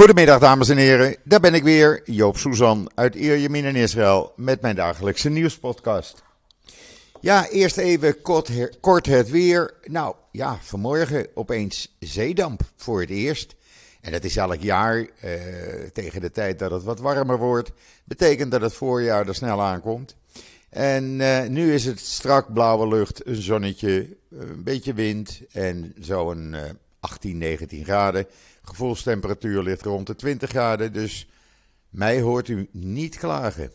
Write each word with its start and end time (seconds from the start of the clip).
Goedemiddag 0.00 0.38
dames 0.38 0.68
en 0.68 0.76
heren, 0.76 1.16
daar 1.24 1.40
ben 1.40 1.54
ik 1.54 1.62
weer, 1.62 2.02
Joop 2.04 2.36
Suzan 2.36 2.90
uit 2.94 3.14
Ierjemien 3.14 3.64
in 3.64 3.76
Israël 3.76 4.32
met 4.36 4.60
mijn 4.60 4.76
dagelijkse 4.76 5.28
nieuwspodcast. 5.28 6.22
Ja, 7.20 7.48
eerst 7.48 7.76
even 7.76 8.22
kort, 8.22 8.80
kort 8.80 9.06
het 9.06 9.30
weer. 9.30 9.74
Nou 9.84 10.14
ja, 10.32 10.58
vanmorgen 10.60 11.26
opeens 11.34 11.96
zeedamp 11.98 12.62
voor 12.76 13.00
het 13.00 13.10
eerst. 13.10 13.54
En 14.00 14.12
dat 14.12 14.24
is 14.24 14.36
elk 14.36 14.60
jaar, 14.60 15.06
eh, 15.20 15.32
tegen 15.92 16.20
de 16.20 16.30
tijd 16.30 16.58
dat 16.58 16.70
het 16.70 16.82
wat 16.82 17.00
warmer 17.00 17.38
wordt, 17.38 17.72
betekent 18.04 18.50
dat 18.50 18.60
het 18.60 18.74
voorjaar 18.74 19.28
er 19.28 19.34
snel 19.34 19.62
aankomt. 19.62 20.16
En 20.70 21.20
eh, 21.20 21.48
nu 21.48 21.74
is 21.74 21.84
het 21.84 22.00
strak 22.00 22.52
blauwe 22.52 22.88
lucht, 22.88 23.26
een 23.26 23.42
zonnetje, 23.42 24.16
een 24.30 24.62
beetje 24.62 24.94
wind 24.94 25.40
en 25.52 25.94
zo'n 25.98 26.54
eh, 26.54 26.62
18, 27.00 27.38
19 27.38 27.84
graden. 27.84 28.26
Gevoelstemperatuur 28.70 29.62
ligt 29.62 29.82
rond 29.82 30.06
de 30.06 30.14
20 30.14 30.50
graden, 30.50 30.92
dus 30.92 31.28
mij 31.88 32.20
hoort 32.20 32.48
u 32.48 32.68
niet 32.72 33.18
klagen. 33.18 33.70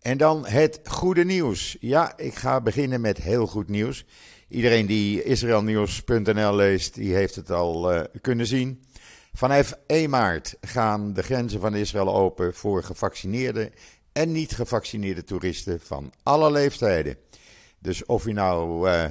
En 0.00 0.18
dan 0.18 0.46
het 0.46 0.80
goede 0.84 1.24
nieuws. 1.24 1.76
Ja, 1.80 2.16
ik 2.16 2.34
ga 2.34 2.60
beginnen 2.60 3.00
met 3.00 3.18
heel 3.18 3.46
goed 3.46 3.68
nieuws. 3.68 4.04
Iedereen 4.48 4.86
die 4.86 5.22
israelnieuws.nl 5.22 6.54
leest, 6.54 6.94
die 6.94 7.14
heeft 7.14 7.34
het 7.34 7.50
al 7.50 7.94
uh, 7.94 8.00
kunnen 8.20 8.46
zien. 8.46 8.84
Vanaf 9.32 9.78
1 9.86 10.10
maart 10.10 10.56
gaan 10.60 11.12
de 11.12 11.22
grenzen 11.22 11.60
van 11.60 11.74
Israël 11.74 12.14
open 12.14 12.54
voor 12.54 12.82
gevaccineerde 12.82 13.72
en 14.12 14.32
niet 14.32 14.52
gevaccineerde 14.52 15.24
toeristen 15.24 15.80
van 15.80 16.12
alle 16.22 16.50
leeftijden. 16.50 17.16
Dus 17.78 18.04
of 18.06 18.26
u 18.26 18.32
nou 18.32 18.88
uh, 18.88 19.04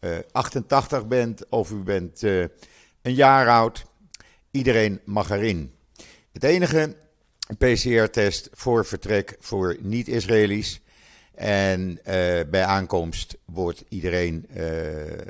uh, 0.00 0.16
88 0.32 1.06
bent 1.06 1.48
of 1.48 1.70
u 1.70 1.82
bent 1.82 2.22
een 2.22 3.14
jaar 3.14 3.48
oud, 3.48 3.86
iedereen 4.50 5.00
mag 5.04 5.30
erin. 5.30 5.72
Het 6.32 6.44
enige 6.44 6.96
PCR-test 7.58 8.48
voor 8.52 8.86
vertrek 8.86 9.36
voor 9.38 9.76
niet-Israëli's. 9.80 10.80
En 11.34 11.90
uh, 11.90 11.96
bij 12.50 12.64
aankomst 12.64 13.36
wordt 13.44 13.84
iedereen 13.88 14.46
uh, 14.56 14.62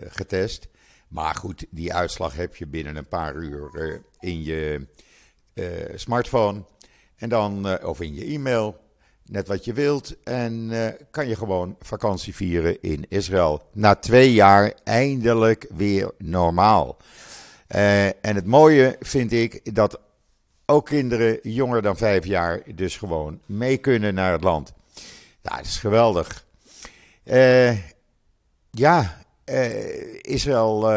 getest. 0.09 0.69
Maar 1.09 1.35
goed, 1.35 1.67
die 1.71 1.95
uitslag 1.95 2.37
heb 2.37 2.57
je 2.57 2.67
binnen 2.67 2.97
een 2.97 3.09
paar 3.09 3.35
uur 3.35 3.71
uh, 3.75 3.95
in 4.21 4.43
je 4.43 4.87
smartphone. 5.95 6.65
En 7.17 7.29
dan, 7.29 7.83
of 7.83 8.01
in 8.01 8.15
je 8.15 8.25
e-mail, 8.25 8.81
net 9.25 9.49
wat 9.49 9.65
je 9.65 9.73
wilt. 9.73 10.23
En 10.23 10.71
kan 11.11 11.29
je 11.29 11.37
gewoon 11.37 11.77
vakantie 11.81 12.35
vieren 12.35 12.83
in 12.83 13.05
Israël. 13.09 13.63
Na 13.73 13.95
twee 13.95 14.33
jaar 14.33 14.73
eindelijk 14.85 15.67
weer 15.71 16.11
normaal. 16.19 16.97
En 17.69 18.35
het 18.35 18.47
mooie 18.47 18.97
vind 19.01 19.33
ik 19.33 19.75
dat 19.75 20.01
ook 20.67 20.87
kinderen 20.87 21.39
jonger 21.43 21.83
dan 21.83 21.97
vijf 21.97 22.25
jaar 22.25 22.63
dus 22.75 22.97
gewoon 22.97 23.41
mee 23.47 23.77
kunnen 23.77 24.15
naar 24.15 24.33
het 24.33 24.43
land. 24.43 24.73
Ja, 25.43 25.57
dat 25.57 25.67
is 25.67 25.77
geweldig. 25.77 26.47
Uh, 27.25 27.73
ja, 28.71 29.23
uh, 29.45 30.23
Israël, 30.23 30.93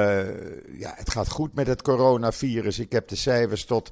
ja, 0.77 0.94
het 0.95 1.09
gaat 1.09 1.30
goed 1.30 1.53
met 1.53 1.67
het 1.67 1.81
coronavirus. 1.81 2.80
Ik 2.80 2.92
heb 2.92 3.08
de 3.08 3.16
cijfers 3.16 3.66
tot 3.66 3.92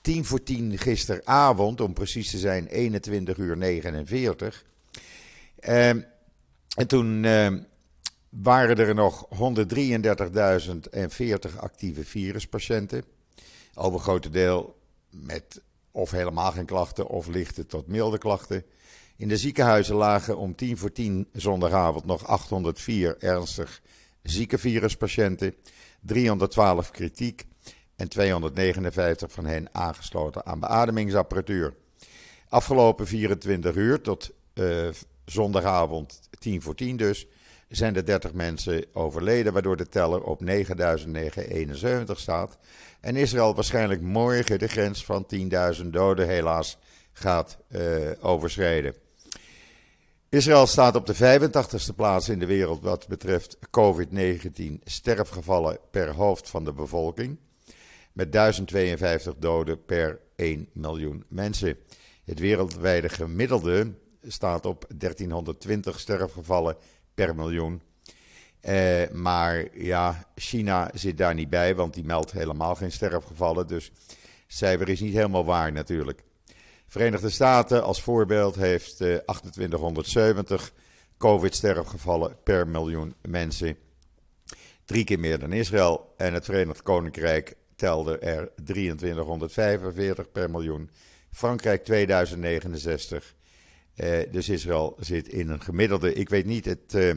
tien 0.00 0.24
voor 0.24 0.42
tien 0.42 0.78
gisteravond, 0.78 1.80
om 1.80 1.92
precies 1.92 2.30
te 2.30 2.38
zijn 2.38 2.66
21 2.66 3.36
uur 3.36 3.56
49. 3.56 4.64
en 5.56 6.06
toen 6.86 7.26
waren 8.42 8.76
er 8.76 8.94
nog 8.94 9.28
133.040 9.28 9.38
actieve 11.58 12.04
viruspatiënten. 12.04 13.04
Overgrote 13.74 14.30
deel 14.30 14.78
met 15.10 15.62
of 15.90 16.10
helemaal 16.10 16.52
geen 16.52 16.66
klachten 16.66 17.06
of 17.06 17.26
lichte 17.26 17.66
tot 17.66 17.86
milde 17.86 18.18
klachten. 18.18 18.64
In 19.16 19.28
de 19.28 19.36
ziekenhuizen 19.36 19.94
lagen 19.94 20.36
om 20.38 20.54
tien 20.54 20.76
voor 20.76 20.92
tien 20.92 21.28
zondagavond 21.32 22.04
nog 22.04 22.26
804 22.26 23.16
ernstig 23.18 23.82
zieke 24.22 24.58
viruspatiënten, 24.58 25.54
312 26.00 26.90
kritiek 26.90 27.44
en 27.96 28.08
259 28.08 29.32
van 29.32 29.46
hen 29.46 29.68
aangesloten 29.72 30.46
aan 30.46 30.60
beademingsapparatuur. 30.60 31.74
Afgelopen 32.48 33.06
24 33.06 33.74
uur 33.74 34.00
tot 34.00 34.30
uh, 34.54 34.88
zondagavond 35.24 36.20
10 36.38 36.62
voor 36.62 36.74
10 36.74 36.96
dus, 36.96 37.26
zijn 37.68 37.96
er 37.96 38.04
30 38.04 38.32
mensen 38.32 38.84
overleden, 38.92 39.52
waardoor 39.52 39.76
de 39.76 39.88
teller 39.88 40.22
op 40.22 40.40
9.971 40.44 40.52
staat. 42.12 42.58
En 43.00 43.16
Israël 43.16 43.54
waarschijnlijk 43.54 44.00
morgen 44.00 44.58
de 44.58 44.68
grens 44.68 45.04
van 45.04 45.26
10.000 45.80 45.86
doden 45.86 46.28
helaas 46.28 46.78
gaat 47.12 47.58
uh, 47.68 48.10
overschrijden. 48.20 48.94
Israël 50.28 50.66
staat 50.66 50.96
op 50.96 51.06
de 51.06 51.40
85ste 51.40 51.94
plaats 51.96 52.28
in 52.28 52.38
de 52.38 52.46
wereld 52.46 52.82
wat 52.82 53.08
betreft 53.08 53.58
COVID-19 53.60 54.82
sterfgevallen 54.84 55.78
per 55.90 56.14
hoofd 56.14 56.50
van 56.50 56.64
de 56.64 56.72
bevolking. 56.72 57.38
Met 58.12 58.32
1052 58.32 59.34
doden 59.38 59.84
per 59.84 60.20
1 60.36 60.68
miljoen 60.72 61.24
mensen. 61.28 61.76
Het 62.24 62.38
wereldwijde 62.38 63.08
gemiddelde 63.08 63.94
staat 64.22 64.66
op 64.66 64.86
1320 64.88 66.00
sterfgevallen 66.00 66.76
per 67.16 67.34
miljoen. 67.34 67.82
Uh, 68.68 69.08
maar 69.12 69.78
ja, 69.78 70.26
China 70.34 70.90
zit 70.94 71.18
daar 71.18 71.34
niet 71.34 71.50
bij, 71.50 71.74
want 71.74 71.94
die 71.94 72.04
meldt 72.04 72.32
helemaal 72.32 72.74
geen 72.74 72.92
sterfgevallen. 72.92 73.66
Dus 73.66 73.84
het 73.86 74.16
cijfer 74.46 74.88
is 74.88 75.00
niet 75.00 75.14
helemaal 75.14 75.44
waar 75.44 75.72
natuurlijk. 75.72 76.22
Verenigde 76.86 77.30
Staten 77.30 77.82
als 77.82 78.02
voorbeeld 78.02 78.54
heeft 78.54 79.00
uh, 79.00 79.16
2870 79.50 80.72
COVID-sterfgevallen 81.18 82.36
per 82.42 82.68
miljoen 82.68 83.14
mensen. 83.28 83.76
Drie 84.84 85.04
keer 85.04 85.18
meer 85.18 85.38
dan 85.38 85.52
Israël. 85.52 86.14
En 86.16 86.34
het 86.34 86.44
Verenigd 86.44 86.82
Koninkrijk 86.82 87.56
telde 87.76 88.18
er 88.18 88.50
2345 88.64 90.32
per 90.32 90.50
miljoen. 90.50 90.90
Frankrijk 91.30 91.84
2069. 91.84 93.35
Uh, 93.96 94.18
dus 94.30 94.48
Israël 94.48 94.96
zit 95.00 95.28
in 95.28 95.48
een 95.48 95.62
gemiddelde. 95.62 96.12
Ik 96.12 96.28
weet 96.28 96.46
niet 96.46 96.64
het 96.64 96.94
uh, 96.94 97.14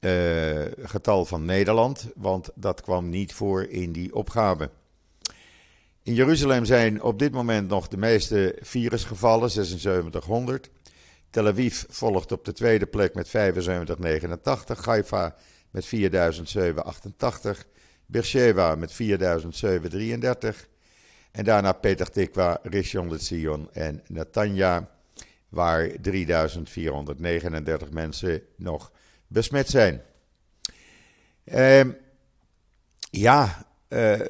uh, 0.00 0.72
getal 0.78 1.24
van 1.24 1.44
Nederland, 1.44 2.08
want 2.14 2.50
dat 2.54 2.80
kwam 2.80 3.08
niet 3.08 3.32
voor 3.32 3.64
in 3.64 3.92
die 3.92 4.14
opgave. 4.14 4.70
In 6.02 6.14
Jeruzalem 6.14 6.64
zijn 6.64 7.02
op 7.02 7.18
dit 7.18 7.32
moment 7.32 7.68
nog 7.68 7.88
de 7.88 7.96
meeste 7.96 8.56
virusgevallen, 8.60 9.50
7600. 9.50 10.70
Tel 11.30 11.46
Aviv 11.46 11.84
volgt 11.88 12.32
op 12.32 12.44
de 12.44 12.52
tweede 12.52 12.86
plek 12.86 13.14
met 13.14 13.28
7589. 13.28 14.84
Haifa 14.84 15.36
met 15.70 15.86
4788. 15.86 17.66
Beersheba 18.06 18.74
met 18.74 18.92
4733. 18.92 20.68
En 21.30 21.44
daarna 21.44 21.72
Petah 21.72 22.06
Tikva, 22.06 22.58
Rishon 22.62 23.10
LeZion 23.10 23.68
en 23.72 24.02
Netanya 24.06 24.90
waar 25.50 25.90
3439 26.00 27.90
mensen 27.90 28.42
nog 28.56 28.92
besmet 29.26 29.68
zijn. 29.68 30.02
Uh, 31.44 31.84
ja, 33.10 33.66
uh, 33.88 34.20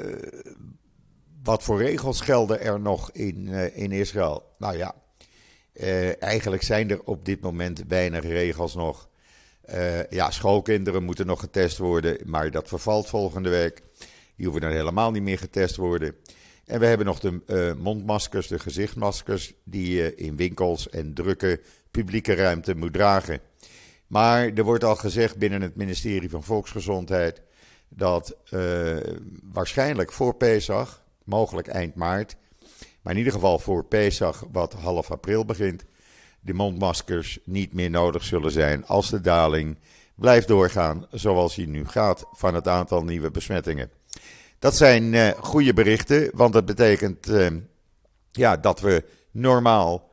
wat 1.42 1.62
voor 1.62 1.82
regels 1.82 2.20
gelden 2.20 2.60
er 2.60 2.80
nog 2.80 3.10
in, 3.10 3.46
uh, 3.46 3.76
in 3.76 3.92
Israël? 3.92 4.54
Nou 4.58 4.76
ja, 4.76 4.94
eh, 5.72 6.22
eigenlijk 6.22 6.62
zijn 6.62 6.90
er 6.90 7.02
op 7.04 7.24
dit 7.24 7.40
moment 7.40 7.84
weinig 7.88 8.22
regels 8.22 8.74
nog. 8.74 9.08
ja, 10.10 10.30
schoolkinderen 10.30 11.02
moeten 11.02 11.26
nog 11.26 11.40
getest 11.40 11.78
worden, 11.78 12.18
maar 12.24 12.50
dat 12.50 12.68
vervalt 12.68 13.08
volgende 13.08 13.48
week. 13.48 13.82
Die 14.36 14.44
hoeven 14.44 14.60
dan 14.60 14.70
helemaal 14.70 15.10
niet 15.10 15.22
meer 15.22 15.38
getest 15.38 15.76
worden. 15.76 16.14
En 16.70 16.80
we 16.80 16.86
hebben 16.86 17.06
nog 17.06 17.18
de 17.18 17.40
uh, 17.46 17.82
mondmaskers, 17.82 18.46
de 18.46 18.58
gezichtmaskers, 18.58 19.52
die 19.64 19.96
je 19.96 20.14
in 20.14 20.36
winkels 20.36 20.88
en 20.88 21.14
drukke 21.14 21.60
publieke 21.90 22.34
ruimte 22.34 22.76
moet 22.76 22.92
dragen. 22.92 23.40
Maar 24.06 24.48
er 24.48 24.64
wordt 24.64 24.84
al 24.84 24.96
gezegd 24.96 25.38
binnen 25.38 25.62
het 25.62 25.76
ministerie 25.76 26.30
van 26.30 26.42
Volksgezondheid 26.42 27.42
dat 27.88 28.36
uh, 28.50 28.96
waarschijnlijk 29.52 30.12
voor 30.12 30.34
Pesach, 30.34 31.02
mogelijk 31.24 31.68
eind 31.68 31.94
maart, 31.94 32.36
maar 33.02 33.12
in 33.12 33.18
ieder 33.18 33.32
geval 33.32 33.58
voor 33.58 33.84
Pesach, 33.84 34.44
wat 34.52 34.72
half 34.72 35.10
april 35.10 35.44
begint, 35.44 35.84
de 36.40 36.52
mondmaskers 36.52 37.38
niet 37.44 37.72
meer 37.72 37.90
nodig 37.90 38.24
zullen 38.24 38.52
zijn 38.52 38.86
als 38.86 39.10
de 39.10 39.20
daling 39.20 39.78
blijft 40.14 40.48
doorgaan 40.48 41.06
zoals 41.10 41.54
die 41.54 41.68
nu 41.68 41.86
gaat 41.86 42.24
van 42.32 42.54
het 42.54 42.68
aantal 42.68 43.04
nieuwe 43.04 43.30
besmettingen. 43.30 43.90
Dat 44.60 44.76
zijn 44.76 45.12
uh, 45.12 45.28
goede 45.28 45.72
berichten, 45.72 46.30
want 46.34 46.52
dat 46.52 46.64
betekent 46.64 47.28
uh, 47.28 47.46
ja, 48.32 48.56
dat 48.56 48.80
we 48.80 49.04
normaal 49.30 50.10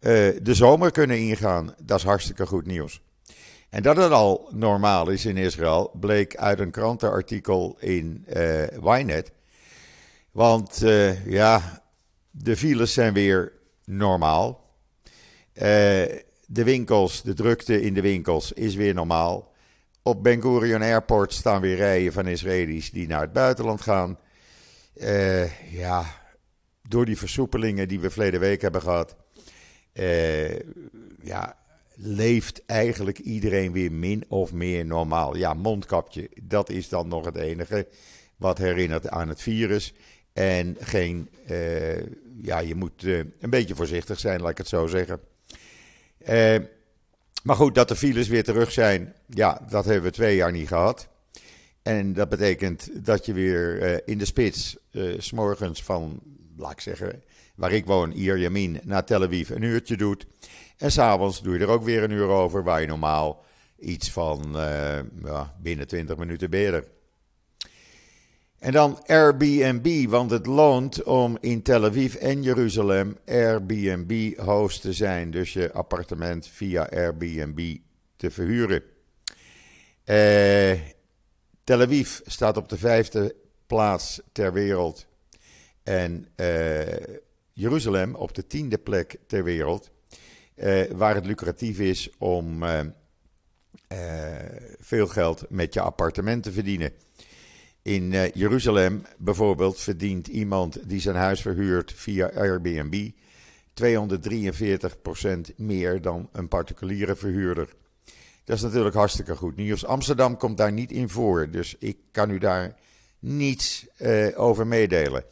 uh, 0.00 0.10
de 0.42 0.54
zomer 0.54 0.90
kunnen 0.90 1.18
ingaan. 1.18 1.74
Dat 1.82 1.98
is 1.98 2.04
hartstikke 2.04 2.46
goed 2.46 2.66
nieuws. 2.66 3.02
En 3.68 3.82
dat 3.82 3.96
het 3.96 4.12
al 4.12 4.48
normaal 4.50 5.08
is 5.08 5.24
in 5.24 5.36
Israël, 5.36 5.90
bleek 6.00 6.36
uit 6.36 6.58
een 6.58 6.70
krantenartikel 6.70 7.76
in 7.80 8.26
Ynet. 8.82 9.32
Want 10.30 10.82
ja, 11.24 11.82
de 12.30 12.56
files 12.56 12.92
zijn 12.92 13.12
weer 13.12 13.52
normaal. 13.84 14.70
de 15.52 16.24
winkels, 16.64 17.22
de 17.22 17.34
drukte 17.34 17.80
in 17.80 17.94
de 17.94 18.00
winkels 18.00 18.52
is 18.52 18.74
weer 18.74 18.94
normaal. 18.94 19.49
Op 20.02 20.22
Ben 20.22 20.42
Gurion 20.42 20.82
Airport 20.82 21.32
staan 21.32 21.60
weer 21.60 21.76
rijen 21.76 22.12
van 22.12 22.26
Israëli's 22.26 22.90
die 22.90 23.06
naar 23.06 23.20
het 23.20 23.32
buitenland 23.32 23.80
gaan. 23.80 24.18
ja, 25.70 26.04
door 26.88 27.04
die 27.04 27.18
versoepelingen 27.18 27.88
die 27.88 28.00
we 28.00 28.10
verleden 28.10 28.40
week 28.40 28.62
hebben 28.62 28.82
gehad, 28.82 29.16
uh, 29.92 30.58
ja, 31.22 31.56
leeft 31.94 32.62
eigenlijk 32.66 33.18
iedereen 33.18 33.72
weer 33.72 33.92
min 33.92 34.24
of 34.28 34.52
meer 34.52 34.86
normaal. 34.86 35.36
Ja, 35.36 35.54
mondkapje, 35.54 36.30
dat 36.42 36.70
is 36.70 36.88
dan 36.88 37.08
nog 37.08 37.24
het 37.24 37.36
enige 37.36 37.88
wat 38.36 38.58
herinnert 38.58 39.08
aan 39.08 39.28
het 39.28 39.42
virus. 39.42 39.94
En 40.32 40.76
geen, 40.80 41.28
uh, 41.50 42.00
ja, 42.42 42.58
je 42.58 42.74
moet 42.74 43.02
een 43.02 43.50
beetje 43.50 43.74
voorzichtig 43.74 44.18
zijn, 44.18 44.40
laat 44.40 44.50
ik 44.50 44.58
het 44.58 44.68
zo 44.68 44.86
zeggen. 44.86 45.20
Maar 47.42 47.56
goed, 47.56 47.74
dat 47.74 47.88
de 47.88 47.96
files 47.96 48.28
weer 48.28 48.44
terug 48.44 48.72
zijn, 48.72 49.14
ja, 49.26 49.66
dat 49.70 49.84
hebben 49.84 50.02
we 50.04 50.10
twee 50.10 50.36
jaar 50.36 50.52
niet 50.52 50.68
gehad. 50.68 51.08
En 51.82 52.12
dat 52.12 52.28
betekent 52.28 53.04
dat 53.04 53.26
je 53.26 53.32
weer 53.32 54.02
in 54.08 54.18
de 54.18 54.24
spits, 54.24 54.76
s 55.18 55.32
morgens 55.32 55.82
van 55.82 56.20
laat 56.56 56.72
ik 56.72 56.80
zeggen, 56.80 57.22
waar 57.54 57.72
ik 57.72 57.86
woon, 57.86 58.12
Ierjamin, 58.12 58.80
naar 58.84 59.04
Tel 59.04 59.22
Aviv 59.22 59.50
een 59.50 59.62
uurtje 59.62 59.96
doet. 59.96 60.26
En 60.76 60.92
s'avonds 60.92 61.42
doe 61.42 61.54
je 61.54 61.60
er 61.60 61.68
ook 61.68 61.84
weer 61.84 62.02
een 62.02 62.10
uur 62.10 62.28
over, 62.28 62.64
waar 62.64 62.80
je 62.80 62.86
normaal 62.86 63.44
iets 63.78 64.10
van 64.10 64.56
uh, 64.56 64.98
ja, 65.24 65.54
binnen 65.62 65.86
20 65.86 66.16
minuten 66.16 66.50
beter. 66.50 66.84
En 68.60 68.72
dan 68.72 69.02
Airbnb, 69.06 70.08
want 70.08 70.30
het 70.30 70.46
loont 70.46 71.02
om 71.02 71.38
in 71.40 71.62
Tel 71.62 71.84
Aviv 71.84 72.14
en 72.14 72.42
Jeruzalem 72.42 73.16
Airbnb 73.26 74.38
host 74.38 74.80
te 74.80 74.92
zijn. 74.92 75.30
Dus 75.30 75.52
je 75.52 75.72
appartement 75.72 76.46
via 76.46 76.88
Airbnb 76.88 77.76
te 78.16 78.30
verhuren. 78.30 78.82
Uh, 80.04 80.80
Tel 81.64 81.80
Aviv 81.80 82.20
staat 82.26 82.56
op 82.56 82.68
de 82.68 82.78
vijfde 82.78 83.34
plaats 83.66 84.20
ter 84.32 84.52
wereld 84.52 85.06
en 85.82 86.26
uh, 86.36 86.82
Jeruzalem 87.52 88.14
op 88.14 88.34
de 88.34 88.46
tiende 88.46 88.78
plek 88.78 89.16
ter 89.26 89.44
wereld, 89.44 89.90
uh, 90.56 90.82
waar 90.90 91.14
het 91.14 91.26
lucratief 91.26 91.78
is 91.78 92.10
om 92.18 92.62
uh, 92.62 92.80
veel 94.78 95.06
geld 95.06 95.44
met 95.48 95.74
je 95.74 95.80
appartement 95.80 96.42
te 96.42 96.52
verdienen. 96.52 96.92
In 97.82 98.30
Jeruzalem 98.34 99.02
bijvoorbeeld 99.18 99.80
verdient 99.80 100.26
iemand 100.26 100.88
die 100.88 101.00
zijn 101.00 101.16
huis 101.16 101.40
verhuurt 101.40 101.92
via 101.96 102.30
Airbnb 102.34 103.10
243% 103.82 105.54
meer 105.56 106.00
dan 106.00 106.28
een 106.32 106.48
particuliere 106.48 107.16
verhuurder. 107.16 107.68
Dat 108.44 108.56
is 108.56 108.62
natuurlijk 108.62 108.94
hartstikke 108.94 109.36
goed 109.36 109.56
nieuws. 109.56 109.84
Amsterdam 109.84 110.36
komt 110.36 110.56
daar 110.56 110.72
niet 110.72 110.92
in 110.92 111.08
voor, 111.08 111.50
dus 111.50 111.76
ik 111.78 111.96
kan 112.10 112.30
u 112.30 112.38
daar 112.38 112.76
niets 113.18 113.86
over 114.34 114.66
meedelen. 114.66 115.24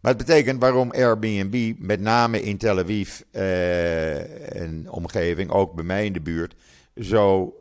Maar 0.00 0.14
het 0.14 0.26
betekent 0.26 0.60
waarom 0.60 0.90
Airbnb, 0.90 1.74
met 1.78 2.00
name 2.00 2.42
in 2.42 2.58
Tel 2.58 2.78
Aviv 2.78 3.20
uh, 3.32 4.60
en 4.60 4.90
omgeving, 4.90 5.50
ook 5.50 5.74
bij 5.74 5.84
mij 5.84 6.04
in 6.04 6.12
de 6.12 6.20
buurt, 6.20 6.54
zo, 7.00 7.54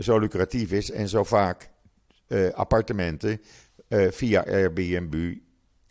zo 0.00 0.18
lucratief 0.18 0.72
is 0.72 0.90
en 0.90 1.08
zo 1.08 1.24
vaak 1.24 1.70
uh, 2.28 2.50
appartementen 2.50 3.40
via 4.10 4.44
Airbnb, 4.44 5.34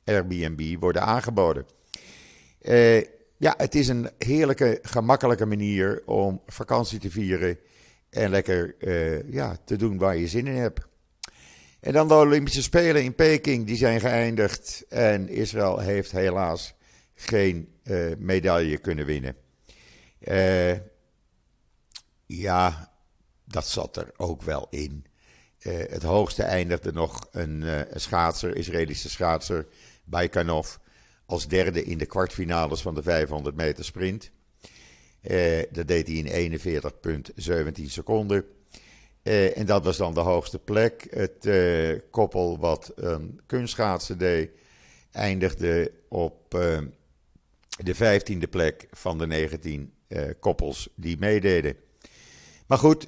Airbnb 0.05 0.79
worden 0.79 1.01
aangeboden. 1.01 1.65
ja, 3.37 3.53
het 3.57 3.75
is 3.75 3.87
een 3.87 4.09
heerlijke, 4.17 4.79
gemakkelijke 4.81 5.45
manier 5.45 6.01
om 6.05 6.41
vakantie 6.45 6.99
te 6.99 7.09
vieren 7.11 7.59
en 8.09 8.29
lekker 8.29 8.75
ja, 9.31 9.57
te 9.65 9.75
doen 9.75 9.97
waar 9.97 10.17
je 10.17 10.27
zin 10.27 10.47
in 10.47 10.55
hebt. 10.55 10.87
En 11.79 11.93
dan 11.93 12.07
de 12.07 12.13
Olympische 12.13 12.61
Spelen 12.61 13.03
in 13.03 13.15
Peking, 13.15 13.65
die 13.65 13.77
zijn 13.77 13.99
geëindigd. 13.99 14.85
En 14.89 15.29
Israël 15.29 15.79
heeft 15.79 16.11
helaas 16.11 16.73
geen 17.13 17.69
medaille 18.17 18.77
kunnen 18.77 19.05
winnen. 19.05 19.35
Ja, 22.25 22.91
dat 23.45 23.67
zat 23.67 23.97
er 23.97 24.11
ook 24.17 24.41
wel 24.41 24.67
in. 24.69 25.05
Uh, 25.67 25.73
het 25.89 26.03
hoogste 26.03 26.43
eindigde 26.43 26.93
nog 26.93 27.27
een, 27.31 27.61
een 27.61 27.99
schaatser, 27.99 28.55
Israëlische 28.55 29.09
schaatser, 29.09 29.65
Baikanov, 30.03 30.75
als 31.25 31.47
derde 31.47 31.83
in 31.83 31.97
de 31.97 32.05
kwartfinales 32.05 32.81
van 32.81 32.95
de 32.95 33.03
500 33.03 33.55
meter 33.55 33.85
sprint. 33.85 34.31
dat 35.71 35.87
deed 35.87 36.07
hij 36.07 36.15
in 36.15 36.59
41,17 37.79 37.85
seconden. 37.85 38.45
Uh, 39.27 39.57
en 39.57 39.65
dat 39.65 39.83
was 39.83 39.97
dan 39.97 40.13
de 40.13 40.19
hoogste 40.19 40.59
plek. 40.59 41.07
Het 41.09 41.45
uh, 41.45 41.99
koppel 42.09 42.59
wat 42.59 42.91
een 42.95 43.39
kunstschaatsen 43.45 44.17
deed, 44.17 44.49
eindigde 45.11 45.91
op 46.07 46.55
uh, 46.55 46.77
de 47.83 47.95
vijftiende 47.95 48.47
plek 48.47 48.87
van 48.91 49.17
de 49.17 49.27
19 49.27 49.93
koppels 50.39 50.89
die 50.95 51.17
meededen. 51.17 51.75
Maar 52.67 52.77
goed, 52.77 53.07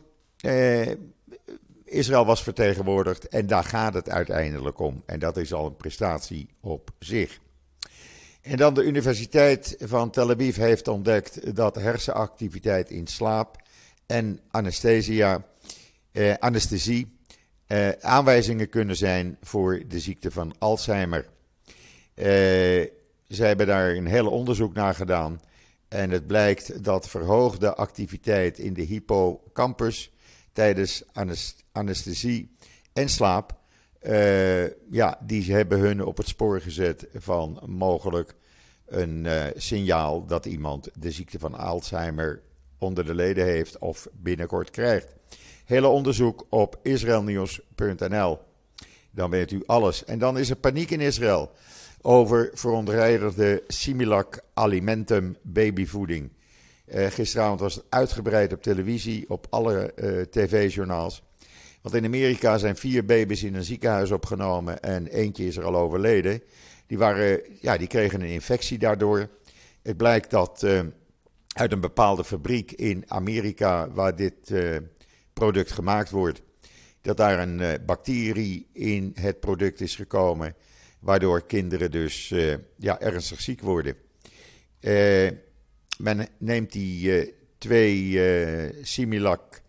Israël 1.88 2.26
was 2.26 2.44
vertegenwoordigd 2.44 3.28
en 3.28 3.48
daar 3.48 3.64
gaat 3.64 3.94
het 3.94 4.10
uiteindelijk 4.10 4.80
om. 4.80 5.04
En 5.06 5.20
dat 5.20 5.38
is 5.38 5.54
al 5.54 5.66
een 5.66 5.76
prestatie 5.76 6.50
op 6.62 6.90
zich. 7.00 7.40
En 8.42 8.58
dan 8.58 8.74
de 8.74 8.84
Universiteit 8.84 9.76
van 9.80 10.10
Tel 10.10 10.30
Aviv 10.30 10.56
heeft 10.56 10.88
ontdekt 10.88 11.56
dat 11.56 11.76
hersenactiviteit 11.76 12.90
in 12.90 13.08
slaap 13.08 13.62
en 14.06 14.40
anesthesia 14.52 15.46
eh, 16.12 16.34
anesthesie 16.40 17.18
eh, 17.68 17.90
aanwijzingen 17.90 18.70
kunnen 18.70 18.96
zijn 18.96 19.38
voor 19.42 19.82
de 19.88 20.00
ziekte 20.00 20.32
van 20.32 20.54
Alzheimer. 20.60 21.26
Eh, 22.14 22.26
zij 23.28 23.48
hebben 23.48 23.68
daar 23.68 23.90
een 23.90 24.06
hele 24.06 24.30
onderzoek 24.30 24.74
naar 24.74 24.96
gedaan. 24.96 25.42
En 25.88 26.10
het 26.10 26.28
blijkt 26.28 26.84
dat 26.84 27.10
verhoogde 27.10 27.76
activiteit 27.76 28.60
in 28.60 28.74
de 28.74 28.82
hippocampus 28.82 30.12
tijdens 30.58 31.04
anesthesie 31.72 32.56
en 32.94 33.10
slaap. 33.10 33.56
Uh, 34.02 34.92
ja, 34.92 35.20
die 35.26 35.54
hebben 35.54 35.80
hun 35.80 36.06
op 36.06 36.18
het 36.18 36.28
spoor 36.28 36.62
gezet 36.62 37.08
van 37.14 37.60
mogelijk 37.66 38.36
een 38.86 39.26
uh, 39.26 39.46
signaal 39.56 40.26
dat 40.26 40.46
iemand 40.46 40.90
de 41.00 41.12
ziekte 41.12 41.40
van 41.40 41.56
Alzheimer 41.56 42.42
onder 42.78 43.06
de 43.06 43.16
leden 43.16 43.46
heeft 43.46 43.78
of 43.78 44.08
binnenkort 44.14 44.70
krijgt. 44.70 45.16
Hele 45.66 45.88
onderzoek 45.88 46.46
op 46.50 46.80
israelnieuws.nl. 46.84 48.40
Dan 49.12 49.30
weet 49.30 49.52
u 49.52 49.64
alles. 49.66 50.06
En 50.06 50.20
dan 50.20 50.38
is 50.38 50.50
er 50.50 50.56
paniek 50.56 50.92
in 50.92 51.02
Israël 51.02 51.52
over 52.02 52.50
verontreinigde 52.54 53.64
Similac 53.68 54.40
Alimentum 54.54 55.38
babyvoeding. 55.42 56.32
Uh, 56.94 57.06
gisteravond 57.06 57.60
was 57.60 57.76
het 57.76 57.86
uitgebreid 57.90 58.54
op 58.54 58.62
televisie, 58.62 59.30
op 59.30 59.48
alle 59.50 59.92
uh, 59.96 60.22
tv-journaals. 60.22 61.24
Want 61.82 61.96
in 61.96 62.06
Amerika 62.06 62.58
zijn 62.58 62.76
vier 62.76 63.06
baby's 63.06 63.44
in 63.44 63.56
een 63.56 63.64
ziekenhuis 63.64 64.12
opgenomen 64.12 64.82
en 64.82 65.08
eentje 65.08 65.46
is 65.46 65.58
er 65.58 65.64
al 65.64 65.76
overleden. 65.76 66.42
Die, 66.86 66.98
waren, 66.98 67.42
ja, 67.62 67.78
die 67.78 67.88
kregen 67.88 68.22
een 68.22 68.28
infectie 68.28 68.78
daardoor. 68.78 69.30
Het 69.84 69.98
blijkt 69.98 70.30
dat 70.30 70.62
uh, 70.66 70.80
uit 71.48 71.72
een 71.72 71.82
bepaalde 71.82 72.24
fabriek 72.24 72.72
in 72.72 73.04
Amerika, 73.08 73.90
waar 73.90 74.16
dit 74.16 74.54
product 75.34 75.72
gemaakt 75.72 76.10
wordt, 76.10 76.42
dat 77.02 77.18
daar 77.18 77.40
een 77.40 77.86
bacterie 77.86 78.68
in 78.74 79.12
het 79.20 79.40
product 79.40 79.82
is 79.82 79.96
gekomen, 79.96 80.56
waardoor 81.00 81.46
kinderen 81.46 81.92
dus 81.92 82.34
ja, 82.78 83.00
ernstig 83.00 83.42
ziek 83.42 83.62
worden. 83.62 83.96
Uh, 84.82 85.30
men 85.98 86.28
neemt 86.38 86.72
die 86.72 87.34
twee 87.58 88.22
Similac 88.82 89.62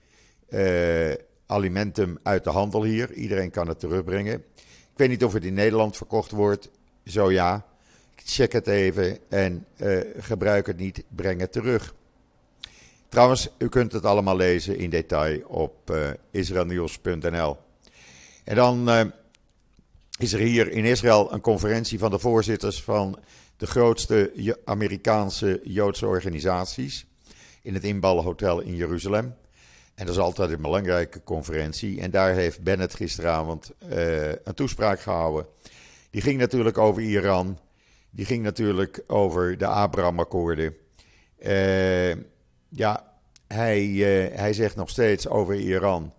alimentum 1.46 2.18
uit 2.22 2.44
de 2.44 2.50
handel 2.50 2.84
hier. 2.84 3.12
Iedereen 3.12 3.50
kan 3.50 3.68
het 3.68 3.80
terugbrengen. 3.80 4.34
Ik 4.92 4.96
weet 4.96 5.08
niet 5.08 5.24
of 5.24 5.32
het 5.32 5.44
in 5.44 5.54
Nederland 5.54 5.96
verkocht 5.96 6.30
wordt. 6.30 6.70
Zo 7.04 7.30
ja. 7.30 7.66
Check 8.24 8.52
het 8.52 8.66
even 8.66 9.18
en 9.28 9.66
gebruik 10.18 10.66
het 10.66 10.76
niet. 10.76 11.04
Breng 11.08 11.40
het 11.40 11.52
terug. 11.52 11.94
Trouwens, 13.08 13.48
u 13.58 13.68
kunt 13.68 13.92
het 13.92 14.04
allemaal 14.04 14.36
lezen 14.36 14.78
in 14.78 14.90
detail 14.90 15.40
op 15.46 15.90
uh. 15.90 16.10
En 18.44 18.54
dan 18.54 18.88
is 20.18 20.32
er 20.32 20.38
hier 20.38 20.70
in 20.70 20.84
Israël 20.84 21.32
een 21.32 21.40
conferentie 21.40 21.98
van 21.98 22.10
de 22.10 22.18
voorzitters 22.18 22.82
van 22.82 23.18
de 23.58 23.66
grootste 23.66 24.32
Amerikaanse 24.64 25.60
Joodse 25.62 26.06
organisaties 26.06 27.06
in 27.62 27.74
het 27.74 27.84
Inballenhotel 27.84 28.60
in 28.60 28.74
Jeruzalem. 28.76 29.34
En 29.94 30.06
dat 30.06 30.14
is 30.14 30.20
altijd 30.20 30.50
een 30.50 30.62
belangrijke 30.62 31.22
conferentie. 31.22 32.00
En 32.00 32.10
daar 32.10 32.34
heeft 32.34 32.62
Bennett 32.62 32.94
gisteravond 32.94 33.70
uh, 33.92 34.28
een 34.28 34.54
toespraak 34.54 35.00
gehouden. 35.00 35.46
Die 36.10 36.22
ging 36.22 36.38
natuurlijk 36.38 36.78
over 36.78 37.02
Iran. 37.02 37.58
Die 38.10 38.24
ging 38.24 38.42
natuurlijk 38.42 39.02
over 39.06 39.58
de 39.58 39.66
Abraham-akkoorden. 39.66 40.76
Uh, 41.38 42.14
ja, 42.68 43.12
hij, 43.46 43.84
uh, 43.86 44.36
hij 44.36 44.52
zegt 44.52 44.76
nog 44.76 44.88
steeds 44.88 45.28
over 45.28 45.54
Iran 45.54 46.12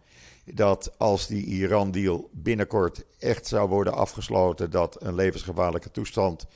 dat 0.45 0.93
als 0.97 1.27
die 1.27 1.45
Iran-deal 1.45 2.29
binnenkort 2.33 3.03
echt 3.19 3.47
zou 3.47 3.69
worden 3.69 3.93
afgesloten, 3.93 4.71
dat 4.71 5.03
een 5.03 5.15
levensgevaarlijke 5.15 5.91
toestand 5.91 6.47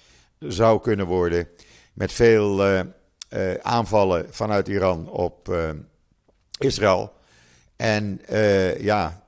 zou 0.48 0.82
kunnen 0.82 1.06
worden. 1.06 1.48
Met 1.94 2.12
veel 2.12 2.72
uh, 2.74 2.82
aanvallen 3.62 4.26
vanuit 4.30 4.68
Iran 4.68 5.10
op 5.10 5.56
Israël. 6.60 7.14
En 7.76 8.22
ja, 8.80 9.28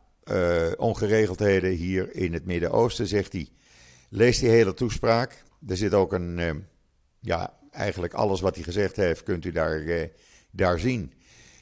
ongeregeldheden 0.77 1.72
hier 1.72 2.15
in 2.15 2.34
het 2.34 2.45
Midden-Oosten, 2.45 3.07
zegt 3.07 3.34
hij. 3.34 3.50
Lees 4.10 4.39
die 4.39 4.50
hele 4.50 4.74
toespraak. 4.74 5.43
Er 5.67 5.77
zit 5.77 5.93
ook 5.93 6.13
een, 6.13 6.65
ja, 7.19 7.53
eigenlijk 7.72 8.13
alles 8.13 8.41
wat 8.41 8.55
hij 8.55 8.63
gezegd 8.63 8.95
heeft, 8.95 9.24
kunt 9.24 9.45
u 9.45 9.51
daar, 9.51 10.10
daar 10.51 10.79
zien. 10.79 11.13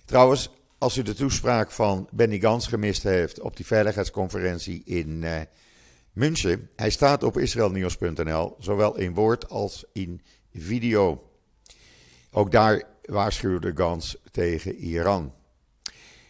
Trouwens, 0.05 0.49
als 0.77 0.97
u 0.97 1.01
de 1.01 1.13
toespraak 1.13 1.71
van 1.71 2.07
Benny 2.11 2.39
Gans 2.39 2.67
gemist 2.67 3.03
heeft 3.03 3.39
op 3.39 3.55
die 3.55 3.65
veiligheidsconferentie 3.65 4.81
in 4.85 5.25
München, 6.13 6.69
hij 6.75 6.89
staat 6.89 7.23
op 7.23 7.37
israelnieuws.nl, 7.37 8.55
zowel 8.59 8.97
in 8.97 9.13
woord 9.13 9.49
als 9.49 9.85
in 9.93 10.21
video. 10.53 11.29
Ook 12.31 12.51
daar 12.51 12.83
waarschuwde 13.01 13.71
Gans 13.75 14.17
tegen 14.31 14.75
Iran. 14.75 15.33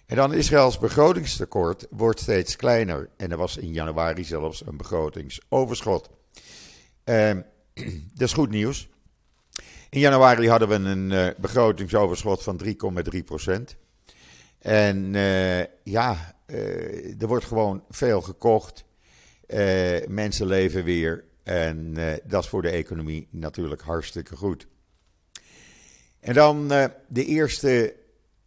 En 0.06 0.16
dan 0.16 0.34
Israëls 0.34 0.80
begrotingstekort 0.80 1.88
wordt 1.90 2.20
steeds 2.20 2.56
kleiner. 2.56 3.10
En 3.18 3.32
er 3.32 3.38
was 3.38 3.58
in 3.58 3.74
januari 3.74 4.24
zelfs 4.24 4.66
een 4.66 4.78
begrotingsoverschot. 4.78 6.10
Uh, 7.06 7.32
dat 8.14 8.28
is 8.28 8.34
goed 8.34 8.50
nieuws. 8.50 8.90
In 9.90 10.00
januari 10.00 10.50
hadden 10.50 10.68
we 10.68 10.76
een 10.76 11.12
uh, 11.12 11.28
begrotingsoverschot 11.38 12.44
van 12.44 12.62
3,3 12.64 13.24
procent. 13.26 13.76
En 14.60 15.14
uh, 15.14 15.60
ja, 15.84 16.36
uh, 16.48 17.22
er 17.22 17.28
wordt 17.28 17.46
gewoon 17.46 17.84
veel 17.90 18.22
gekocht. 18.22 18.86
Mensen 20.08 20.48
leven 20.48 20.84
weer. 20.84 21.24
En 21.44 21.94
dat 22.24 22.44
is 22.44 22.50
voor 22.50 22.62
de 22.62 22.70
economie 22.70 23.28
natuurlijk 23.32 23.82
hartstikke 23.82 24.36
goed. 24.36 24.68
En 26.20 26.34
dan 26.34 26.68
de 27.08 27.26
eerste 27.26 27.96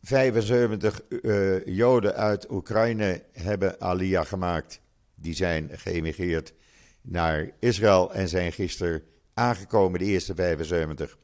75 0.02 1.00
Joden 1.64 2.14
uit 2.14 2.50
Oekraïne 2.50 3.22
hebben 3.32 3.80
Aliyah 3.80 4.26
gemaakt. 4.26 4.80
Die 5.14 5.34
zijn 5.34 5.70
geëmigreerd 5.72 6.52
naar 7.00 7.50
Israël 7.58 8.12
en 8.12 8.28
zijn 8.28 8.52
gisteren 8.52 9.02
aangekomen, 9.34 9.98
de 9.98 10.04
eerste 10.04 10.34
75. 10.34 11.18